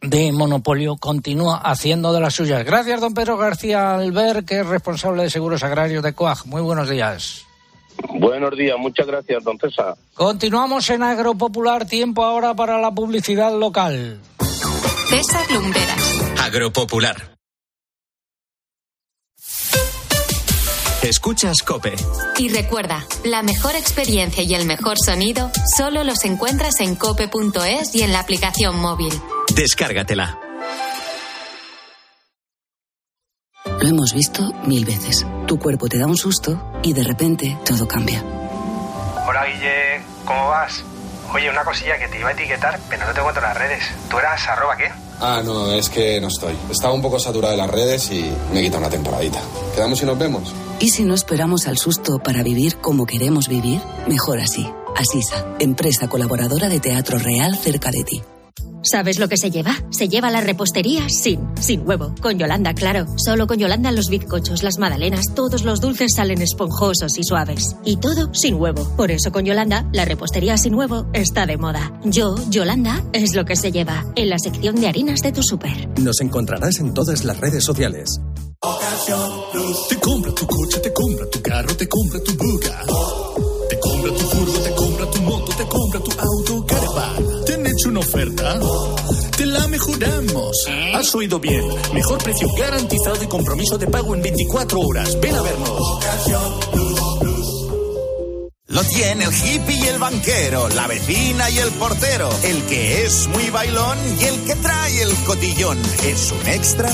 de 0.01 0.33
monopolio 0.33 0.97
continúa 0.97 1.61
haciendo 1.63 2.11
de 2.11 2.19
las 2.19 2.33
suyas. 2.33 2.65
Gracias, 2.65 2.99
don 2.99 3.13
Pedro 3.13 3.37
García 3.37 3.95
Alber, 3.95 4.43
que 4.43 4.59
es 4.59 4.67
responsable 4.67 5.23
de 5.23 5.29
seguros 5.29 5.63
agrarios 5.63 6.03
de 6.03 6.11
COAG. 6.11 6.45
Muy 6.45 6.61
buenos 6.61 6.89
días. 6.89 7.45
Buenos 8.15 8.57
días, 8.57 8.75
muchas 8.77 9.07
gracias, 9.07 9.43
don 9.43 9.57
César. 9.57 9.95
Continuamos 10.13 10.89
en 10.89 11.03
Agropopular, 11.03 11.85
tiempo 11.85 12.23
ahora 12.23 12.53
para 12.53 12.79
la 12.79 12.91
publicidad 12.91 13.57
local. 13.57 14.19
César 15.09 15.51
Lumberas. 15.51 16.21
Agropopular. 16.41 17.35
Escuchas 21.03 21.61
Cope. 21.61 21.93
Y 22.39 22.49
recuerda, 22.49 23.05
la 23.23 23.43
mejor 23.43 23.75
experiencia 23.75 24.43
y 24.43 24.55
el 24.55 24.65
mejor 24.65 24.97
sonido 24.97 25.51
solo 25.77 26.03
los 26.03 26.25
encuentras 26.25 26.79
en 26.79 26.95
cope.es 26.95 27.93
y 27.93 28.01
en 28.01 28.11
la 28.11 28.21
aplicación 28.21 28.79
móvil. 28.79 29.13
Descárgatela. 29.55 30.39
Lo 33.85 33.91
hemos 33.91 34.15
visto 34.15 34.51
mil 34.65 34.83
veces. 34.83 35.27
Tu 35.45 35.59
cuerpo 35.59 35.87
te 35.87 35.99
da 35.99 36.07
un 36.07 36.17
susto 36.17 36.59
y 36.81 36.91
de 36.91 37.03
repente 37.03 37.55
todo 37.63 37.87
cambia. 37.87 38.23
Hola 39.27 39.45
Guille, 39.45 40.01
¿cómo 40.25 40.47
vas? 40.47 40.83
Oye, 41.31 41.51
una 41.51 41.63
cosilla 41.63 41.95
que 41.99 42.07
te 42.07 42.19
iba 42.19 42.29
a 42.29 42.31
etiquetar, 42.31 42.79
pero 42.89 43.05
no 43.05 43.13
te 43.13 43.19
encuentro 43.19 43.43
en 43.43 43.49
las 43.49 43.57
redes. 43.59 43.83
¿Tú 44.09 44.17
eras 44.17 44.47
arroba 44.47 44.75
qué? 44.75 44.89
Ah, 45.21 45.43
no, 45.45 45.71
es 45.71 45.91
que 45.91 46.19
no 46.19 46.29
estoy. 46.29 46.55
Estaba 46.71 46.95
un 46.95 47.03
poco 47.03 47.19
saturado 47.19 47.51
de 47.51 47.57
las 47.57 47.69
redes 47.69 48.09
y 48.09 48.27
me 48.51 48.63
quita 48.63 48.79
una 48.79 48.89
temporadita. 48.89 49.39
¿Quedamos 49.75 50.01
y 50.01 50.05
nos 50.07 50.17
vemos? 50.17 50.55
¿Y 50.79 50.89
si 50.89 51.03
no 51.03 51.13
esperamos 51.13 51.67
al 51.67 51.77
susto 51.77 52.17
para 52.17 52.41
vivir 52.41 52.77
como 52.77 53.05
queremos 53.05 53.47
vivir? 53.47 53.81
Mejor 54.07 54.39
así. 54.39 54.67
Asisa, 54.97 55.45
empresa 55.59 56.07
colaboradora 56.07 56.69
de 56.69 56.79
Teatro 56.79 57.19
Real 57.19 57.55
cerca 57.55 57.91
de 57.91 58.03
ti. 58.03 58.23
¿Sabes 58.85 59.17
lo 59.17 59.27
que 59.27 59.37
se 59.37 59.49
lleva? 59.49 59.73
Se 59.89 60.07
lleva 60.07 60.29
la 60.29 60.41
repostería 60.41 61.09
sin, 61.09 61.39
sin 61.59 61.87
huevo. 61.87 62.13
Con 62.21 62.37
Yolanda, 62.37 62.75
claro. 62.75 63.07
Solo 63.17 63.47
con 63.47 63.57
Yolanda 63.57 63.91
los 63.91 64.09
bizcochos, 64.09 64.61
las 64.61 64.77
magdalenas, 64.77 65.25
todos 65.33 65.63
los 65.63 65.81
dulces 65.81 66.13
salen 66.13 66.39
esponjosos 66.43 67.17
y 67.17 67.23
suaves. 67.23 67.75
Y 67.83 67.97
todo 67.97 68.31
sin 68.35 68.55
huevo. 68.55 68.87
Por 68.95 69.09
eso 69.09 69.31
con 69.31 69.43
Yolanda, 69.43 69.89
la 69.91 70.05
repostería 70.05 70.55
sin 70.57 70.75
huevo 70.75 71.07
está 71.13 71.47
de 71.47 71.57
moda. 71.57 71.99
Yo, 72.03 72.35
Yolanda, 72.51 73.03
es 73.11 73.33
lo 73.33 73.43
que 73.43 73.55
se 73.55 73.71
lleva. 73.71 74.05
En 74.15 74.29
la 74.29 74.37
sección 74.37 74.75
de 74.75 74.87
harinas 74.87 75.21
de 75.21 75.31
tu 75.31 75.41
súper. 75.41 75.89
Nos 75.99 76.21
encontrarás 76.21 76.77
en 76.79 76.93
todas 76.93 77.23
las 77.25 77.39
redes 77.39 77.63
sociales. 77.63 78.21
Te 79.89 79.95
compra 79.95 80.31
tu 80.35 80.45
coche, 80.45 80.79
te 80.79 80.93
compra 80.93 81.25
tu 81.31 81.41
carro, 81.41 81.75
te 81.75 81.89
compra 81.89 82.19
tu 82.19 82.33
buga. 82.33 82.83
Te 83.67 83.79
compra 83.79 84.13
tu 84.13 84.25
furgo, 84.25 84.59
te 84.59 84.75
compra 84.75 85.09
tu 85.09 85.21
moto, 85.23 85.51
te 85.55 85.65
compra 85.65 85.99
tu 86.01 86.11
auto, 86.19 86.65
caravan 86.67 87.34
hecho 87.75 87.89
una 87.89 87.99
oferta? 87.99 88.59
Te 89.37 89.45
la 89.45 89.67
mejoramos. 89.67 90.65
Has 90.93 91.13
oído 91.13 91.39
bien. 91.39 91.63
Mejor 91.93 92.23
precio 92.23 92.47
garantizado 92.57 93.23
y 93.23 93.27
compromiso 93.27 93.77
de 93.77 93.87
pago 93.87 94.15
en 94.15 94.21
24 94.21 94.79
horas. 94.79 95.19
Ven 95.19 95.35
a 95.35 95.41
vernos. 95.41 95.99
Lo 98.67 98.83
tiene 98.83 99.23
el 99.23 99.31
hippie 99.31 99.77
y 99.77 99.87
el 99.87 99.99
banquero, 99.99 100.67
la 100.69 100.87
vecina 100.87 101.49
y 101.49 101.59
el 101.59 101.69
portero, 101.71 102.29
el 102.43 102.61
que 102.63 103.05
es 103.05 103.27
muy 103.27 103.49
bailón 103.49 103.97
y 104.19 104.25
el 104.25 104.41
que 104.43 104.55
trae 104.55 105.01
el 105.01 105.13
cotillón. 105.25 105.77
Es 106.03 106.31
un 106.31 106.47
extra 106.47 106.89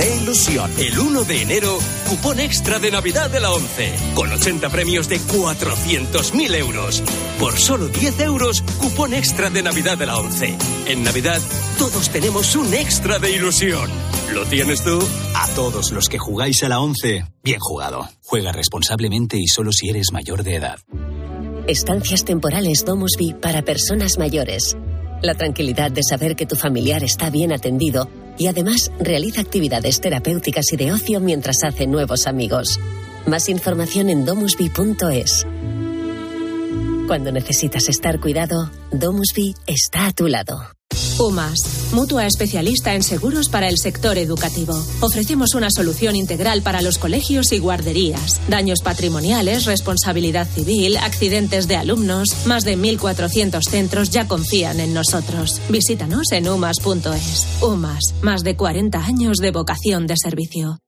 de 0.00 0.16
ilusión. 0.16 0.70
El 0.78 0.98
1 0.98 1.24
de 1.24 1.42
enero, 1.42 1.78
cupón 2.08 2.40
extra 2.40 2.78
de 2.78 2.90
Navidad 2.90 3.30
de 3.30 3.40
la 3.40 3.52
11, 3.52 3.92
con 4.14 4.32
80 4.32 4.70
premios 4.70 5.08
de 5.08 5.20
400.000 5.20 6.54
euros. 6.54 7.02
Por 7.38 7.58
solo 7.58 7.88
10 7.88 8.20
euros, 8.20 8.62
cupón 8.78 9.12
extra 9.12 9.50
de 9.50 9.62
Navidad 9.62 9.98
de 9.98 10.06
la 10.06 10.18
11. 10.18 10.56
En 10.86 11.02
Navidad, 11.02 11.40
todos 11.78 12.08
tenemos 12.08 12.56
un 12.56 12.72
extra 12.72 13.18
de 13.18 13.32
ilusión. 13.32 13.90
¿Lo 14.32 14.46
tienes 14.46 14.82
tú? 14.82 14.98
A 15.34 15.48
todos 15.54 15.92
los 15.92 16.08
que 16.08 16.18
jugáis 16.18 16.62
a 16.62 16.68
la 16.68 16.80
11, 16.80 17.26
bien 17.44 17.58
jugado. 17.60 18.08
Juega 18.24 18.52
responsablemente 18.52 19.36
y 19.38 19.48
solo 19.48 19.70
si 19.70 19.90
eres 19.90 20.12
mayor 20.12 20.44
de 20.44 20.54
edad. 20.54 20.78
Estancias 21.66 22.24
temporales 22.24 22.84
Domusby 22.86 23.34
para 23.34 23.62
personas 23.62 24.16
mayores. 24.18 24.76
La 25.22 25.34
tranquilidad 25.34 25.90
de 25.90 26.02
saber 26.02 26.36
que 26.36 26.46
tu 26.46 26.56
familiar 26.56 27.04
está 27.04 27.28
bien 27.28 27.52
atendido 27.52 28.08
y 28.40 28.46
además 28.46 28.90
realiza 28.98 29.42
actividades 29.42 30.00
terapéuticas 30.00 30.72
y 30.72 30.76
de 30.78 30.92
ocio 30.92 31.20
mientras 31.20 31.62
hace 31.62 31.86
nuevos 31.86 32.26
amigos. 32.26 32.80
Más 33.26 33.50
información 33.50 34.08
en 34.08 34.24
domusby.es. 34.24 35.46
Cuando 37.06 37.32
necesitas 37.32 37.90
estar 37.90 38.18
cuidado, 38.18 38.70
Domusby 38.92 39.54
está 39.66 40.06
a 40.06 40.12
tu 40.12 40.26
lado. 40.26 40.79
UMAS, 41.20 41.92
mutua 41.92 42.26
especialista 42.26 42.94
en 42.94 43.02
seguros 43.02 43.48
para 43.48 43.68
el 43.68 43.76
sector 43.76 44.16
educativo. 44.16 44.74
Ofrecemos 45.00 45.54
una 45.54 45.68
solución 45.70 46.16
integral 46.16 46.62
para 46.62 46.80
los 46.80 46.98
colegios 46.98 47.52
y 47.52 47.58
guarderías. 47.58 48.40
Daños 48.48 48.80
patrimoniales, 48.80 49.66
responsabilidad 49.66 50.48
civil, 50.48 50.96
accidentes 50.96 51.68
de 51.68 51.76
alumnos. 51.76 52.46
Más 52.46 52.64
de 52.64 52.78
1.400 52.78 53.60
centros 53.68 54.10
ya 54.10 54.26
confían 54.26 54.80
en 54.80 54.94
nosotros. 54.94 55.60
Visítanos 55.68 56.32
en 56.32 56.48
umas.es. 56.48 57.46
UMAS, 57.60 58.14
más 58.22 58.42
de 58.42 58.56
40 58.56 58.98
años 58.98 59.36
de 59.38 59.50
vocación 59.50 60.06
de 60.06 60.14
servicio. 60.16 60.78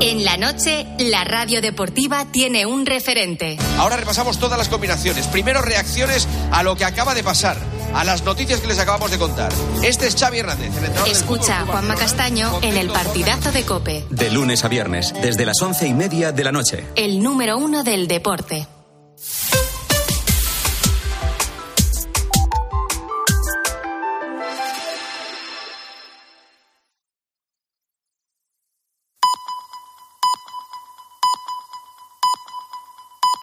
En 0.00 0.24
la 0.24 0.36
noche, 0.36 0.86
la 0.98 1.24
radio 1.24 1.60
deportiva 1.60 2.26
tiene 2.30 2.66
un 2.66 2.86
referente. 2.86 3.56
Ahora 3.78 3.96
repasamos 3.96 4.38
todas 4.38 4.58
las 4.58 4.68
combinaciones. 4.68 5.26
Primero, 5.28 5.62
reacciones 5.62 6.26
a 6.50 6.62
lo 6.62 6.76
que 6.76 6.84
acaba 6.84 7.14
de 7.14 7.22
pasar 7.22 7.56
a 7.94 8.04
las 8.04 8.24
noticias 8.24 8.60
que 8.60 8.68
les 8.68 8.78
acabamos 8.78 9.10
de 9.10 9.18
contar. 9.18 9.52
Este 9.82 10.06
es 10.06 10.16
Xavi 10.16 10.38
Hernández, 10.38 10.72
Escucha 11.06 11.60
a 11.60 11.66
Juanma 11.66 11.94
Castaño 11.94 12.58
en 12.62 12.76
el 12.76 12.88
partidazo 12.88 13.52
de 13.52 13.64
Cope. 13.64 14.04
De 14.10 14.30
lunes 14.30 14.64
a 14.64 14.68
viernes, 14.68 15.14
desde 15.22 15.44
las 15.44 15.60
once 15.62 15.86
y 15.86 15.94
media 15.94 16.32
de 16.32 16.44
la 16.44 16.52
noche. 16.52 16.84
El 16.96 17.22
número 17.22 17.58
uno 17.58 17.84
del 17.84 18.08
deporte. 18.08 18.66